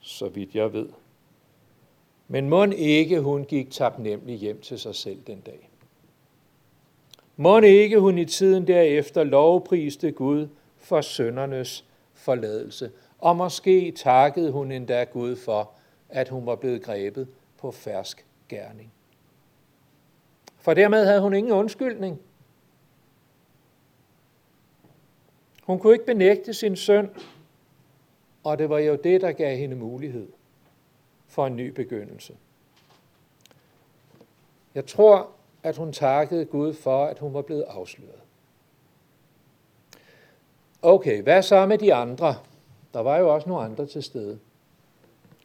så 0.00 0.28
vidt 0.28 0.54
jeg 0.54 0.72
ved. 0.72 0.88
Men 2.28 2.48
må 2.48 2.64
ikke 2.64 3.20
hun 3.20 3.44
gik 3.44 3.70
taknemmelig 3.70 4.38
hjem 4.38 4.60
til 4.60 4.78
sig 4.78 4.94
selv 4.94 5.22
den 5.26 5.40
dag. 5.40 5.70
Må 7.36 7.60
ikke 7.60 8.00
hun 8.00 8.18
i 8.18 8.24
tiden 8.24 8.66
derefter 8.66 9.24
lovpriste 9.24 10.12
Gud 10.12 10.48
for 10.76 11.00
søndernes 11.00 11.84
forladelse. 12.14 12.90
Og 13.18 13.36
måske 13.36 13.92
takkede 13.92 14.52
hun 14.52 14.72
endda 14.72 15.04
Gud 15.04 15.36
for, 15.36 15.70
at 16.08 16.28
hun 16.28 16.46
var 16.46 16.56
blevet 16.56 16.82
grebet 16.82 17.28
på 17.58 17.70
fersk 17.70 18.26
gerning. 18.48 18.92
For 20.58 20.74
dermed 20.74 21.06
havde 21.06 21.20
hun 21.20 21.34
ingen 21.34 21.52
undskyldning. 21.52 22.20
Hun 25.62 25.78
kunne 25.78 25.92
ikke 25.92 26.06
benægte 26.06 26.54
sin 26.54 26.76
søn, 26.76 27.10
og 28.44 28.58
det 28.58 28.70
var 28.70 28.78
jo 28.78 28.96
det, 28.96 29.20
der 29.20 29.32
gav 29.32 29.56
hende 29.56 29.76
mulighed 29.76 30.28
for 31.26 31.46
en 31.46 31.56
ny 31.56 31.68
begyndelse. 31.68 32.36
Jeg 34.74 34.86
tror, 34.86 35.30
at 35.62 35.76
hun 35.76 35.92
takkede 35.92 36.44
Gud 36.44 36.74
for, 36.74 37.06
at 37.06 37.18
hun 37.18 37.34
var 37.34 37.42
blevet 37.42 37.62
afsløret. 37.62 38.20
Okay, 40.82 41.22
hvad 41.22 41.42
så 41.42 41.66
med 41.66 41.78
de 41.78 41.94
andre? 41.94 42.34
Der 42.96 43.02
var 43.02 43.18
jo 43.18 43.34
også 43.34 43.48
nogle 43.48 43.64
andre 43.64 43.86
til 43.86 44.02
stede. 44.02 44.38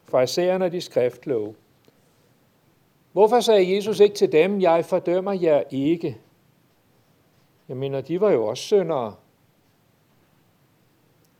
Farisæerne 0.03 0.65
og 0.65 0.71
de 0.71 0.81
skriftkloge. 0.81 1.55
Hvorfor 3.11 3.39
sagde 3.39 3.75
Jesus 3.75 3.99
ikke 3.99 4.15
til 4.15 4.31
dem, 4.31 4.61
jeg 4.61 4.85
fordømmer 4.85 5.33
jer 5.33 5.63
ikke? 5.69 6.17
Jeg 7.69 7.77
mener, 7.77 8.01
de 8.01 8.21
var 8.21 8.31
jo 8.31 8.45
også 8.45 8.63
syndere. 8.63 9.15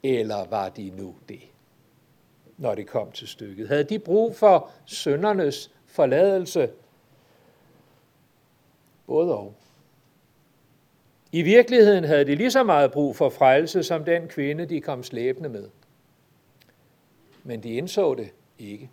Eller 0.04 0.46
var 0.46 0.70
de 0.70 0.90
nu 0.90 1.16
det, 1.30 1.42
når 2.58 2.76
det 2.76 2.88
kom 2.88 3.12
til 3.12 3.28
stykket? 3.28 3.68
Havde 3.68 3.84
de 3.84 4.00
brug 4.00 4.36
for 4.36 4.72
syndernes 4.86 5.72
forladelse? 5.86 6.70
Både 9.08 9.38
og. 9.38 9.54
I 11.32 11.42
virkeligheden 11.42 12.04
havde 12.04 12.26
de 12.26 12.36
lige 12.36 12.52
så 12.52 12.64
meget 12.64 12.92
brug 12.92 13.16
for 13.16 13.30
frelse 13.30 13.84
som 13.84 14.06
den 14.06 14.28
kvinde, 14.28 14.66
de 14.66 14.82
kom 14.82 15.04
slæbende 15.04 15.50
med. 15.50 15.70
Men 17.44 17.64
de 17.64 17.74
indså 17.74 18.14
det 18.14 18.34
ikke. 18.60 18.90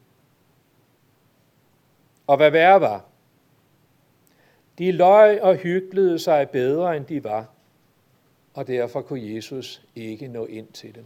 Og 2.26 2.36
hvad 2.36 2.50
værre 2.50 2.80
var, 2.80 3.04
de 4.78 4.92
løj 4.92 5.38
og 5.42 5.56
hyklede 5.56 6.18
sig 6.18 6.50
bedre, 6.50 6.96
end 6.96 7.04
de 7.04 7.24
var, 7.24 7.46
og 8.54 8.66
derfor 8.66 9.00
kunne 9.00 9.34
Jesus 9.34 9.82
ikke 9.96 10.28
nå 10.28 10.46
ind 10.46 10.68
til 10.72 10.94
dem. 10.94 11.04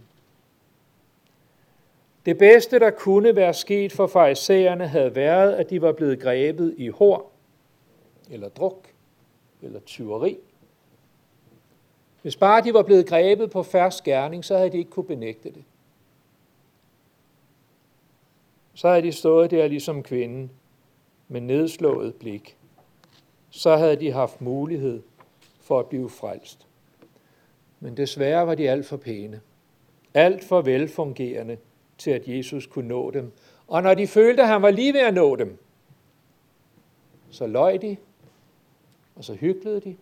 Det 2.25 2.37
bedste, 2.37 2.79
der 2.79 2.89
kunne 2.89 3.35
være 3.35 3.53
sket 3.53 3.91
for 3.91 4.07
farisæerne, 4.07 4.87
havde 4.87 5.15
været, 5.15 5.53
at 5.53 5.69
de 5.69 5.81
var 5.81 5.91
blevet 5.91 6.19
grebet 6.19 6.75
i 6.77 6.87
hår, 6.87 7.31
eller 8.29 8.49
druk, 8.49 8.87
eller 9.61 9.79
tyveri. 9.79 10.37
Hvis 12.21 12.35
bare 12.35 12.63
de 12.63 12.73
var 12.73 12.83
blevet 12.83 13.07
grebet 13.07 13.51
på 13.51 13.63
færsk 13.63 14.03
gerning, 14.03 14.45
så 14.45 14.57
havde 14.57 14.71
de 14.71 14.77
ikke 14.77 14.91
kunne 14.91 15.05
benægte 15.05 15.49
det. 15.49 15.63
Så 18.73 18.89
havde 18.89 19.01
de 19.01 19.11
stået 19.11 19.51
der 19.51 19.67
ligesom 19.67 20.03
kvinden, 20.03 20.51
med 21.27 21.41
nedslået 21.41 22.15
blik, 22.15 22.57
så 23.49 23.75
havde 23.75 23.95
de 23.95 24.11
haft 24.11 24.41
mulighed 24.41 25.01
for 25.61 25.79
at 25.79 25.87
blive 25.87 26.09
frelst. 26.09 26.67
Men 27.79 27.97
desværre 27.97 28.47
var 28.47 28.55
de 28.55 28.69
alt 28.69 28.85
for 28.85 28.97
pæne, 28.97 29.41
alt 30.13 30.43
for 30.43 30.61
velfungerende 30.61 31.57
til, 31.97 32.11
at 32.11 32.27
Jesus 32.27 32.65
kunne 32.65 32.87
nå 32.87 33.11
dem. 33.11 33.31
Og 33.67 33.83
når 33.83 33.93
de 33.93 34.07
følte, 34.07 34.41
at 34.41 34.47
han 34.47 34.61
var 34.61 34.71
lige 34.71 34.93
ved 34.93 35.01
at 35.01 35.13
nå 35.13 35.35
dem, 35.35 35.57
så 37.31 37.47
løj 37.47 37.77
de, 37.77 37.97
og 39.15 39.23
så 39.23 39.33
hyklede 39.33 39.81
de. 39.81 39.95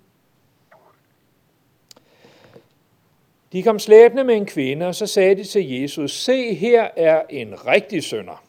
De 3.51 3.63
kom 3.63 3.79
slæbende 3.79 4.23
med 4.23 4.35
en 4.35 4.45
kvinde, 4.45 4.87
og 4.87 4.95
så 4.95 5.07
sagde 5.07 5.35
de 5.35 5.43
til 5.43 5.69
Jesus, 5.69 6.11
se 6.11 6.53
her 6.53 6.89
er 6.95 7.23
en 7.29 7.65
rigtig 7.67 8.03
sønder. 8.03 8.43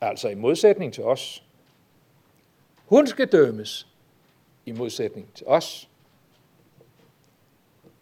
Altså 0.00 0.28
i 0.28 0.34
modsætning 0.34 0.92
til 0.92 1.04
os. 1.04 1.44
Hun 2.86 3.06
skal 3.06 3.28
dømmes 3.32 3.86
i 4.66 4.72
modsætning 4.72 5.34
til 5.34 5.46
os. 5.46 5.88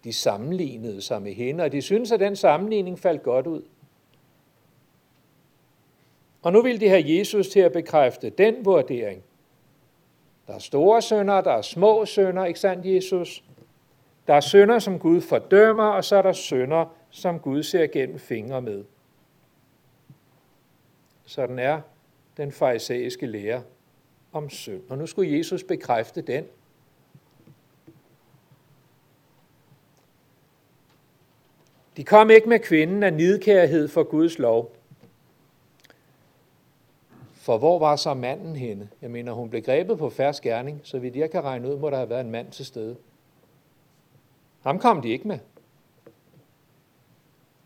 De 0.04 0.12
sammenlignede 0.12 1.02
sig 1.02 1.22
med 1.22 1.32
hende, 1.32 1.64
og 1.64 1.72
de 1.72 1.82
synes, 1.82 2.12
at 2.12 2.20
den 2.20 2.36
sammenligning 2.36 2.98
faldt 2.98 3.22
godt 3.22 3.46
ud. 3.46 3.62
Og 6.42 6.52
nu 6.52 6.62
vil 6.62 6.80
de 6.80 6.88
have 6.88 7.18
Jesus 7.18 7.48
til 7.48 7.60
at 7.60 7.72
bekræfte 7.72 8.30
den 8.30 8.64
vurdering. 8.64 9.22
Der 10.46 10.54
er 10.54 10.58
store 10.58 11.02
sønder, 11.02 11.40
der 11.40 11.52
er 11.52 11.62
små 11.62 12.06
sønder, 12.06 12.44
ikke 12.44 12.60
sandt 12.60 12.86
Jesus? 12.86 13.44
Der 14.26 14.34
er 14.34 14.40
sønder, 14.40 14.78
som 14.78 14.98
Gud 14.98 15.20
fordømmer, 15.20 15.84
og 15.86 16.04
så 16.04 16.16
er 16.16 16.22
der 16.22 16.32
sønder, 16.32 16.84
som 17.10 17.38
Gud 17.38 17.62
ser 17.62 17.86
gennem 17.86 18.18
fingre 18.18 18.62
med. 18.62 18.84
Sådan 21.26 21.58
er 21.58 21.80
den 22.36 22.52
farisæiske 22.52 23.26
lære 23.26 23.62
om 24.32 24.50
synd. 24.50 24.82
Og 24.88 24.98
nu 24.98 25.06
skulle 25.06 25.38
Jesus 25.38 25.64
bekræfte 25.64 26.22
den. 26.22 26.44
De 31.96 32.04
kom 32.04 32.30
ikke 32.30 32.48
med 32.48 32.58
kvinden 32.58 33.02
af 33.02 33.12
nidkærhed 33.12 33.88
for 33.88 34.02
Guds 34.02 34.38
lov. 34.38 34.72
For 37.34 37.58
hvor 37.58 37.78
var 37.78 37.96
så 37.96 38.14
manden 38.14 38.56
henne? 38.56 38.88
Jeg 39.02 39.10
mener, 39.10 39.32
hun 39.32 39.50
blev 39.50 39.62
grebet 39.62 39.98
på 39.98 40.10
færds 40.10 40.40
gerning, 40.40 40.80
så 40.84 40.98
vidt 40.98 41.16
jeg 41.16 41.30
kan 41.30 41.44
regne 41.44 41.68
ud, 41.68 41.78
må 41.78 41.90
der 41.90 41.96
have 41.96 42.08
været 42.08 42.20
en 42.20 42.30
mand 42.30 42.50
til 42.50 42.66
stede. 42.66 42.96
Ham 44.60 44.78
kom 44.78 45.02
de 45.02 45.08
ikke 45.08 45.28
med. 45.28 45.38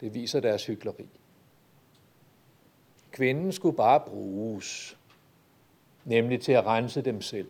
Det 0.00 0.14
viser 0.14 0.40
deres 0.40 0.66
hyggeleri. 0.66 1.08
Kvinden 3.20 3.52
skulle 3.52 3.76
bare 3.76 4.00
bruges, 4.00 4.98
nemlig 6.04 6.40
til 6.40 6.52
at 6.52 6.66
rense 6.66 7.02
dem 7.02 7.22
selv. 7.22 7.48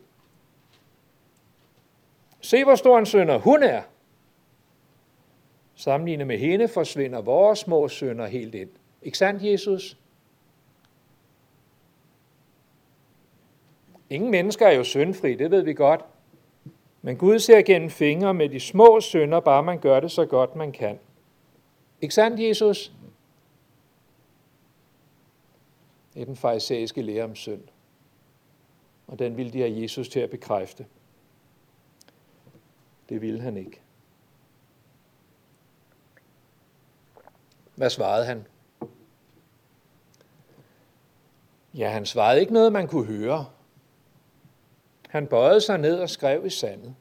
Se, 2.40 2.64
hvor 2.64 2.74
stor 2.74 2.98
en 2.98 3.06
sønder 3.06 3.38
hun 3.38 3.62
er. 3.62 3.82
Sammenlignet 5.74 6.26
med 6.26 6.38
hende 6.38 6.68
forsvinder 6.68 7.20
vores 7.20 7.58
små 7.58 7.88
sønder 7.88 8.26
helt 8.26 8.54
ind. 8.54 8.68
Ikke 9.02 9.18
sandt, 9.18 9.42
Jesus? 9.42 9.98
Ingen 14.10 14.30
mennesker 14.30 14.66
er 14.66 14.74
jo 14.74 14.84
syndfri, 14.84 15.34
det 15.34 15.50
ved 15.50 15.62
vi 15.62 15.74
godt. 15.74 16.04
Men 17.02 17.16
Gud 17.16 17.38
ser 17.38 17.62
gennem 17.62 17.90
fingre 17.90 18.34
med 18.34 18.48
de 18.48 18.60
små 18.60 19.00
sønder, 19.00 19.40
bare 19.40 19.62
man 19.62 19.78
gør 19.78 20.00
det 20.00 20.10
så 20.10 20.26
godt 20.26 20.56
man 20.56 20.72
kan. 20.72 20.98
Ikke 22.00 22.14
sandt, 22.14 22.40
Jesus? 22.40 22.92
I 26.20 26.24
den 26.24 26.36
farisæiske 26.36 27.02
lære 27.02 27.24
om 27.24 27.34
synd. 27.34 27.62
Og 29.06 29.18
den 29.18 29.36
ville 29.36 29.52
de 29.52 29.58
have 29.58 29.80
Jesus 29.82 30.08
til 30.08 30.20
at 30.20 30.30
bekræfte. 30.30 30.86
Det 33.08 33.20
ville 33.20 33.40
han 33.40 33.56
ikke. 33.56 33.80
Hvad 37.74 37.90
svarede 37.90 38.26
han? 38.26 38.46
Ja, 41.74 41.90
han 41.90 42.06
svarede 42.06 42.40
ikke 42.40 42.52
noget, 42.52 42.72
man 42.72 42.88
kunne 42.88 43.06
høre. 43.06 43.50
Han 45.08 45.26
bøjede 45.26 45.60
sig 45.60 45.78
ned 45.78 46.00
og 46.00 46.10
skrev 46.10 46.46
i 46.46 46.50
sandet. 46.50 46.94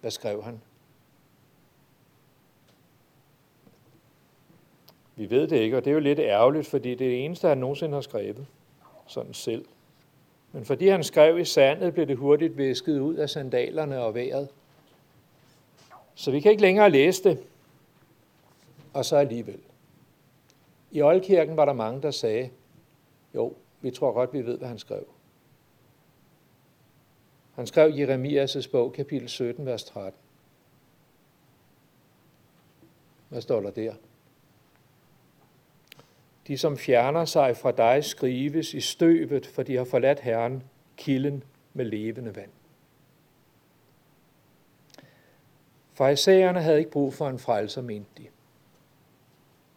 Hvad 0.00 0.10
skrev 0.10 0.42
han? 0.42 0.60
Vi 5.16 5.30
ved 5.30 5.48
det 5.48 5.56
ikke, 5.56 5.76
og 5.76 5.84
det 5.84 5.90
er 5.90 5.94
jo 5.94 6.00
lidt 6.00 6.18
ærgerligt, 6.18 6.66
fordi 6.66 6.94
det 6.94 7.06
er 7.06 7.10
det 7.10 7.24
eneste, 7.24 7.48
han 7.48 7.58
nogensinde 7.58 7.94
har 7.94 8.00
skrevet. 8.00 8.46
Sådan 9.06 9.34
selv. 9.34 9.64
Men 10.52 10.64
fordi 10.64 10.88
han 10.88 11.04
skrev 11.04 11.38
i 11.38 11.44
sandet, 11.44 11.94
blev 11.94 12.06
det 12.06 12.16
hurtigt 12.16 12.56
væsket 12.56 12.98
ud 12.98 13.14
af 13.14 13.30
sandalerne 13.30 14.00
og 14.00 14.14
vejret. 14.14 14.48
Så 16.14 16.30
vi 16.30 16.40
kan 16.40 16.50
ikke 16.50 16.62
længere 16.62 16.90
læse 16.90 17.24
det. 17.24 17.42
Og 18.92 19.04
så 19.04 19.16
alligevel. 19.16 19.60
I 20.90 21.02
Oldkirken 21.02 21.56
var 21.56 21.64
der 21.64 21.72
mange, 21.72 22.02
der 22.02 22.10
sagde, 22.10 22.50
jo, 23.34 23.54
vi 23.80 23.90
tror 23.90 24.12
godt, 24.12 24.32
vi 24.32 24.46
ved, 24.46 24.58
hvad 24.58 24.68
han 24.68 24.78
skrev. 24.78 25.06
Han 27.54 27.66
skrev 27.66 27.90
Jeremias' 27.90 28.70
bog, 28.70 28.92
kapitel 28.92 29.28
17, 29.28 29.66
vers 29.66 29.84
13. 29.84 30.20
Hvad 33.28 33.40
står 33.40 33.60
der 33.60 33.70
der? 33.70 33.94
De, 36.46 36.58
som 36.58 36.76
fjerner 36.76 37.24
sig 37.24 37.56
fra 37.56 37.72
dig, 37.72 38.04
skrives 38.04 38.74
i 38.74 38.80
støvet, 38.80 39.46
for 39.46 39.62
de 39.62 39.76
har 39.76 39.84
forladt 39.84 40.20
Herren, 40.20 40.62
kilden 40.96 41.44
med 41.72 41.84
levende 41.84 42.36
vand. 42.36 42.50
Farisæerne 45.92 46.62
havde 46.62 46.78
ikke 46.78 46.90
brug 46.90 47.14
for 47.14 47.28
en 47.28 47.38
frelser, 47.38 47.82
mente 47.82 48.10
de. 48.18 48.26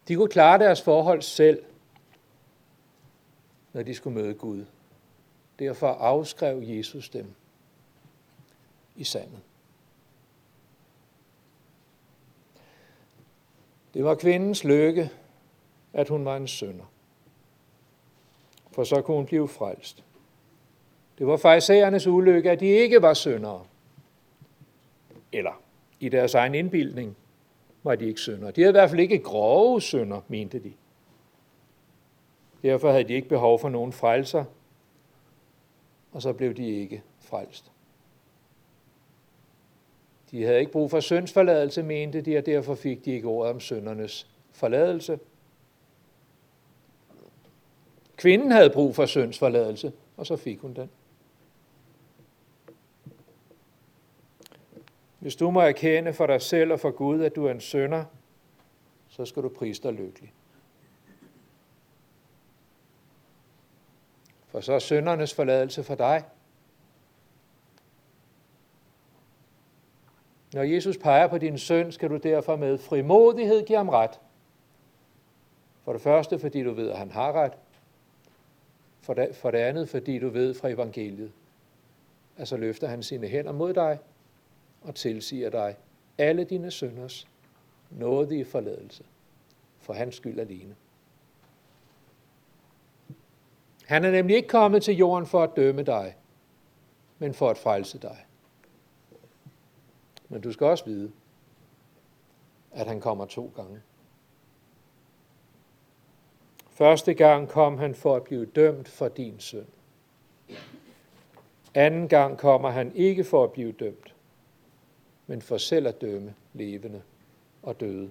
De 0.08 0.14
kunne 0.14 0.28
klare 0.28 0.58
deres 0.58 0.82
forhold 0.82 1.22
selv, 1.22 1.62
når 3.72 3.82
de 3.82 3.94
skulle 3.94 4.22
møde 4.22 4.34
Gud. 4.34 4.64
Derfor 5.58 5.88
afskrev 5.88 6.62
Jesus 6.62 7.08
dem 7.08 7.34
i 8.96 9.04
sandet. 9.04 9.40
Det 13.94 14.04
var 14.04 14.14
kvindens 14.14 14.64
lykke, 14.64 15.10
at 15.92 16.08
hun 16.08 16.24
var 16.24 16.36
en 16.36 16.48
sønder. 16.48 16.84
For 18.72 18.84
så 18.84 19.02
kunne 19.02 19.16
hun 19.16 19.26
blive 19.26 19.48
frelst. 19.48 20.04
Det 21.18 21.26
var 21.26 21.36
farisæernes 21.36 22.06
ulykke, 22.06 22.50
at 22.50 22.60
de 22.60 22.66
ikke 22.66 23.02
var 23.02 23.14
syndere. 23.14 23.64
Eller 25.32 25.62
i 26.00 26.08
deres 26.08 26.34
egen 26.34 26.54
indbildning 26.54 27.16
var 27.82 27.94
de 27.94 28.06
ikke 28.06 28.20
syndere. 28.20 28.50
De 28.50 28.60
havde 28.60 28.70
i 28.70 28.78
hvert 28.78 28.90
fald 28.90 29.00
ikke 29.00 29.18
grove 29.18 29.80
synder, 29.80 30.20
mente 30.28 30.58
de. 30.58 30.72
Derfor 32.62 32.90
havde 32.90 33.04
de 33.04 33.12
ikke 33.12 33.28
behov 33.28 33.58
for 33.58 33.68
nogen 33.68 33.92
frelser, 33.92 34.44
og 36.12 36.22
så 36.22 36.32
blev 36.32 36.54
de 36.54 36.68
ikke 36.68 37.02
frelst. 37.20 37.72
De 40.30 40.44
havde 40.44 40.60
ikke 40.60 40.72
brug 40.72 40.90
for 40.90 41.00
syndsforladelse, 41.00 41.82
mente 41.82 42.20
de, 42.20 42.38
og 42.38 42.46
derfor 42.46 42.74
fik 42.74 43.04
de 43.04 43.10
ikke 43.10 43.28
ordet 43.28 43.52
om 43.52 43.60
syndernes 43.60 44.30
forladelse. 44.52 45.18
Kvinden 48.20 48.50
havde 48.50 48.70
brug 48.70 48.94
for 48.94 49.06
syndsforladelse, 49.06 49.92
og 50.16 50.26
så 50.26 50.36
fik 50.36 50.60
hun 50.60 50.74
den. 50.74 50.90
Hvis 55.18 55.36
du 55.36 55.50
må 55.50 55.60
erkende 55.60 56.12
for 56.12 56.26
dig 56.26 56.42
selv 56.42 56.72
og 56.72 56.80
for 56.80 56.90
Gud, 56.90 57.22
at 57.22 57.36
du 57.36 57.46
er 57.46 57.50
en 57.50 57.60
sønder, 57.60 58.04
så 59.08 59.24
skal 59.24 59.42
du 59.42 59.48
prise 59.48 59.82
dig 59.82 59.92
lykkelig. 59.92 60.32
For 64.48 64.60
så 64.60 64.72
er 64.72 64.78
søndernes 64.78 65.34
forladelse 65.34 65.82
for 65.82 65.94
dig. 65.94 66.24
Når 70.54 70.62
Jesus 70.62 70.98
peger 70.98 71.26
på 71.26 71.38
din 71.38 71.58
søn, 71.58 71.92
skal 71.92 72.10
du 72.10 72.16
derfor 72.16 72.56
med 72.56 72.78
frimodighed 72.78 73.66
give 73.66 73.78
ham 73.78 73.88
ret. 73.88 74.20
For 75.84 75.92
det 75.92 76.02
første, 76.02 76.38
fordi 76.38 76.62
du 76.62 76.72
ved, 76.72 76.90
at 76.90 76.98
han 76.98 77.10
har 77.10 77.32
ret. 77.32 77.52
For 79.00 79.14
det, 79.14 79.36
for 79.36 79.50
det 79.50 79.58
andet, 79.58 79.88
fordi 79.88 80.18
du 80.18 80.28
ved 80.28 80.54
fra 80.54 80.68
evangeliet, 80.68 81.32
at 82.36 82.48
så 82.48 82.56
løfter 82.56 82.88
han 82.88 83.02
sine 83.02 83.26
hænder 83.26 83.52
mod 83.52 83.74
dig 83.74 83.98
og 84.82 84.94
tilsiger 84.94 85.50
dig 85.50 85.76
alle 86.18 86.44
dine 86.44 86.70
sønders 86.70 87.28
nådige 87.90 88.44
forladelse 88.44 89.04
for 89.78 89.92
hans 89.92 90.14
skyld 90.14 90.40
alene. 90.40 90.76
Han 93.84 94.04
er 94.04 94.10
nemlig 94.10 94.36
ikke 94.36 94.48
kommet 94.48 94.82
til 94.82 94.96
jorden 94.96 95.26
for 95.26 95.42
at 95.42 95.50
dømme 95.56 95.82
dig, 95.82 96.16
men 97.18 97.34
for 97.34 97.50
at 97.50 97.58
frelse 97.58 97.98
dig. 97.98 98.26
Men 100.28 100.40
du 100.40 100.52
skal 100.52 100.66
også 100.66 100.84
vide, 100.84 101.12
at 102.72 102.86
han 102.86 103.00
kommer 103.00 103.26
to 103.26 103.52
gange. 103.56 103.80
Første 106.80 107.14
gang 107.14 107.48
kom 107.48 107.78
han 107.78 107.94
for 107.94 108.16
at 108.16 108.24
blive 108.24 108.46
dømt 108.46 108.88
for 108.88 109.08
din 109.08 109.40
synd. 109.40 109.66
Anden 111.74 112.08
gang 112.08 112.38
kommer 112.38 112.70
han 112.70 112.96
ikke 112.96 113.24
for 113.24 113.44
at 113.44 113.52
blive 113.52 113.72
dømt, 113.72 114.14
men 115.26 115.42
for 115.42 115.58
selv 115.58 115.86
at 115.86 116.00
dømme 116.00 116.34
levende 116.52 117.02
og 117.62 117.80
døde. 117.80 118.10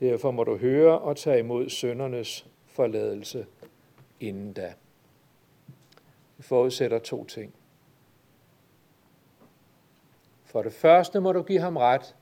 Derfor 0.00 0.30
må 0.30 0.44
du 0.44 0.56
høre 0.56 0.98
og 0.98 1.16
tage 1.16 1.38
imod 1.38 1.68
søndernes 1.68 2.46
forladelse 2.66 3.46
inden 4.20 4.52
da. 4.52 4.74
Det 6.36 6.44
forudsætter 6.44 6.98
to 6.98 7.24
ting. 7.24 7.54
For 10.44 10.62
det 10.62 10.72
første 10.72 11.20
må 11.20 11.32
du 11.32 11.42
give 11.42 11.60
ham 11.60 11.76
ret, 11.76 12.16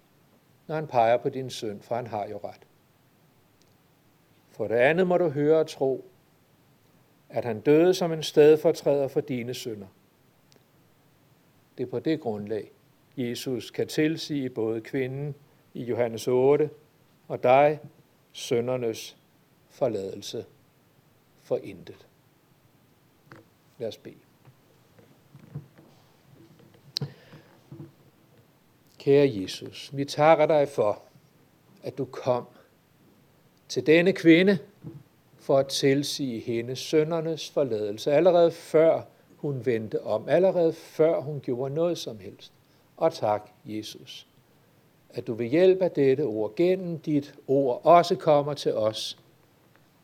når 0.67 0.75
han 0.75 0.87
peger 0.87 1.17
på 1.17 1.29
din 1.29 1.51
søn, 1.51 1.81
for 1.81 1.95
han 1.95 2.07
har 2.07 2.27
jo 2.27 2.41
ret. 2.45 2.68
For 4.59 4.69
det 4.69 4.75
andet 4.75 5.07
må 5.07 5.19
du 5.19 5.29
høre 5.29 5.61
og 5.61 5.67
tro, 5.67 6.05
at 7.29 7.45
han 7.45 7.61
døde 7.61 7.95
som 7.95 8.13
en 8.13 8.23
stedfortræder 8.23 9.09
for 9.09 9.21
dine 9.21 9.55
sønder. 9.55 9.87
Det 11.79 11.87
er 11.87 11.91
på 11.91 11.99
det 11.99 12.21
grundlag, 12.21 12.71
Jesus 13.17 13.71
kan 13.71 13.89
tilsige 13.89 14.51
både 14.51 14.81
kvinden 14.81 15.35
i 15.75 15.85
Johannes 15.85 16.29
8 16.29 16.71
og 17.29 17.43
dig 17.43 17.81
søndernes 18.33 19.17
forladelse 19.71 20.45
for 21.41 21.57
intet. 21.57 22.07
Lad 23.79 23.89
os 23.89 23.99
bede. 23.99 24.15
Kære 28.99 29.41
Jesus, 29.43 29.97
vi 29.97 30.05
takker 30.05 30.47
dig 30.47 30.69
for, 30.69 31.03
at 31.83 31.99
du 31.99 32.05
kom 32.05 32.45
til 33.69 33.87
denne 33.87 34.13
kvinde 34.13 34.59
for 35.37 35.59
at 35.59 35.67
tilsige 35.67 36.41
hende 36.41 36.77
søndernes 36.77 37.51
forladelse, 37.51 38.13
allerede 38.13 38.51
før 38.51 39.03
hun 39.37 39.67
vendte 39.67 40.03
om, 40.03 40.29
allerede 40.29 40.73
før 40.73 41.21
hun 41.21 41.41
gjorde 41.41 41.75
noget 41.75 41.99
som 41.99 42.19
helst. 42.19 42.53
Og 42.97 43.13
tak, 43.15 43.51
Jesus, 43.65 44.27
at 45.11 45.27
du 45.27 45.35
ved 45.35 45.47
hjælp 45.47 45.83
af 45.83 45.91
dette 45.91 46.23
ord, 46.23 46.55
gennem 46.55 46.99
dit 46.99 47.35
ord, 47.47 47.81
også 47.85 48.17
kommer 48.17 48.55
til 48.55 48.75
os 48.75 49.19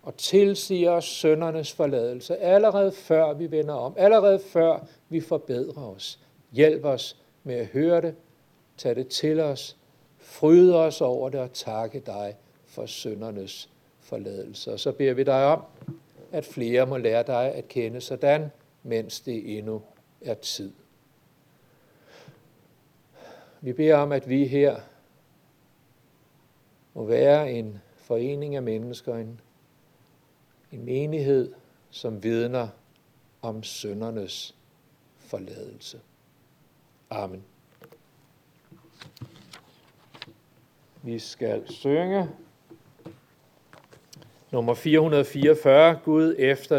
og 0.02 0.16
tilsiger 0.16 0.90
os 0.90 1.04
søndernes 1.04 1.72
forladelse, 1.72 2.36
allerede 2.36 2.92
før 2.92 3.32
vi 3.32 3.50
vender 3.50 3.74
om, 3.74 3.94
allerede 3.96 4.38
før 4.38 4.86
vi 5.08 5.20
forbedrer 5.20 5.82
os. 5.82 6.20
Hjælp 6.52 6.84
os 6.84 7.16
med 7.44 7.54
at 7.54 7.66
høre 7.66 8.00
det, 8.00 8.14
tage 8.76 8.94
det 8.94 9.08
til 9.08 9.40
os, 9.40 9.76
fryde 10.18 10.76
os 10.76 11.00
over 11.00 11.28
det 11.28 11.40
og 11.40 11.52
takke 11.52 12.02
dig 12.06 12.36
for 12.74 12.86
søndernes 12.86 13.70
forladelse. 14.00 14.72
Og 14.72 14.80
så 14.80 14.92
beder 14.92 15.14
vi 15.14 15.22
dig 15.22 15.46
om, 15.46 15.62
at 16.32 16.44
flere 16.44 16.86
må 16.86 16.96
lære 16.96 17.22
dig 17.22 17.54
at 17.54 17.68
kende 17.68 18.00
sådan, 18.00 18.50
mens 18.82 19.20
det 19.20 19.58
endnu 19.58 19.82
er 20.20 20.34
tid. 20.34 20.72
Vi 23.60 23.72
beder 23.72 23.96
om, 23.96 24.12
at 24.12 24.28
vi 24.28 24.46
her 24.46 24.80
må 26.94 27.04
være 27.04 27.52
en 27.52 27.78
forening 27.96 28.56
af 28.56 28.62
mennesker, 28.62 29.16
en, 29.16 29.40
en 30.72 30.84
menighed, 30.84 31.52
som 31.90 32.22
vidner 32.22 32.68
om 33.42 33.62
søndernes 33.62 34.54
forladelse. 35.18 36.00
Amen. 37.10 37.44
Vi 41.02 41.18
skal 41.18 41.72
synge 41.72 42.28
nummer 44.54 44.74
444, 44.74 46.00
Gud 46.04 46.34
efter 46.38 46.72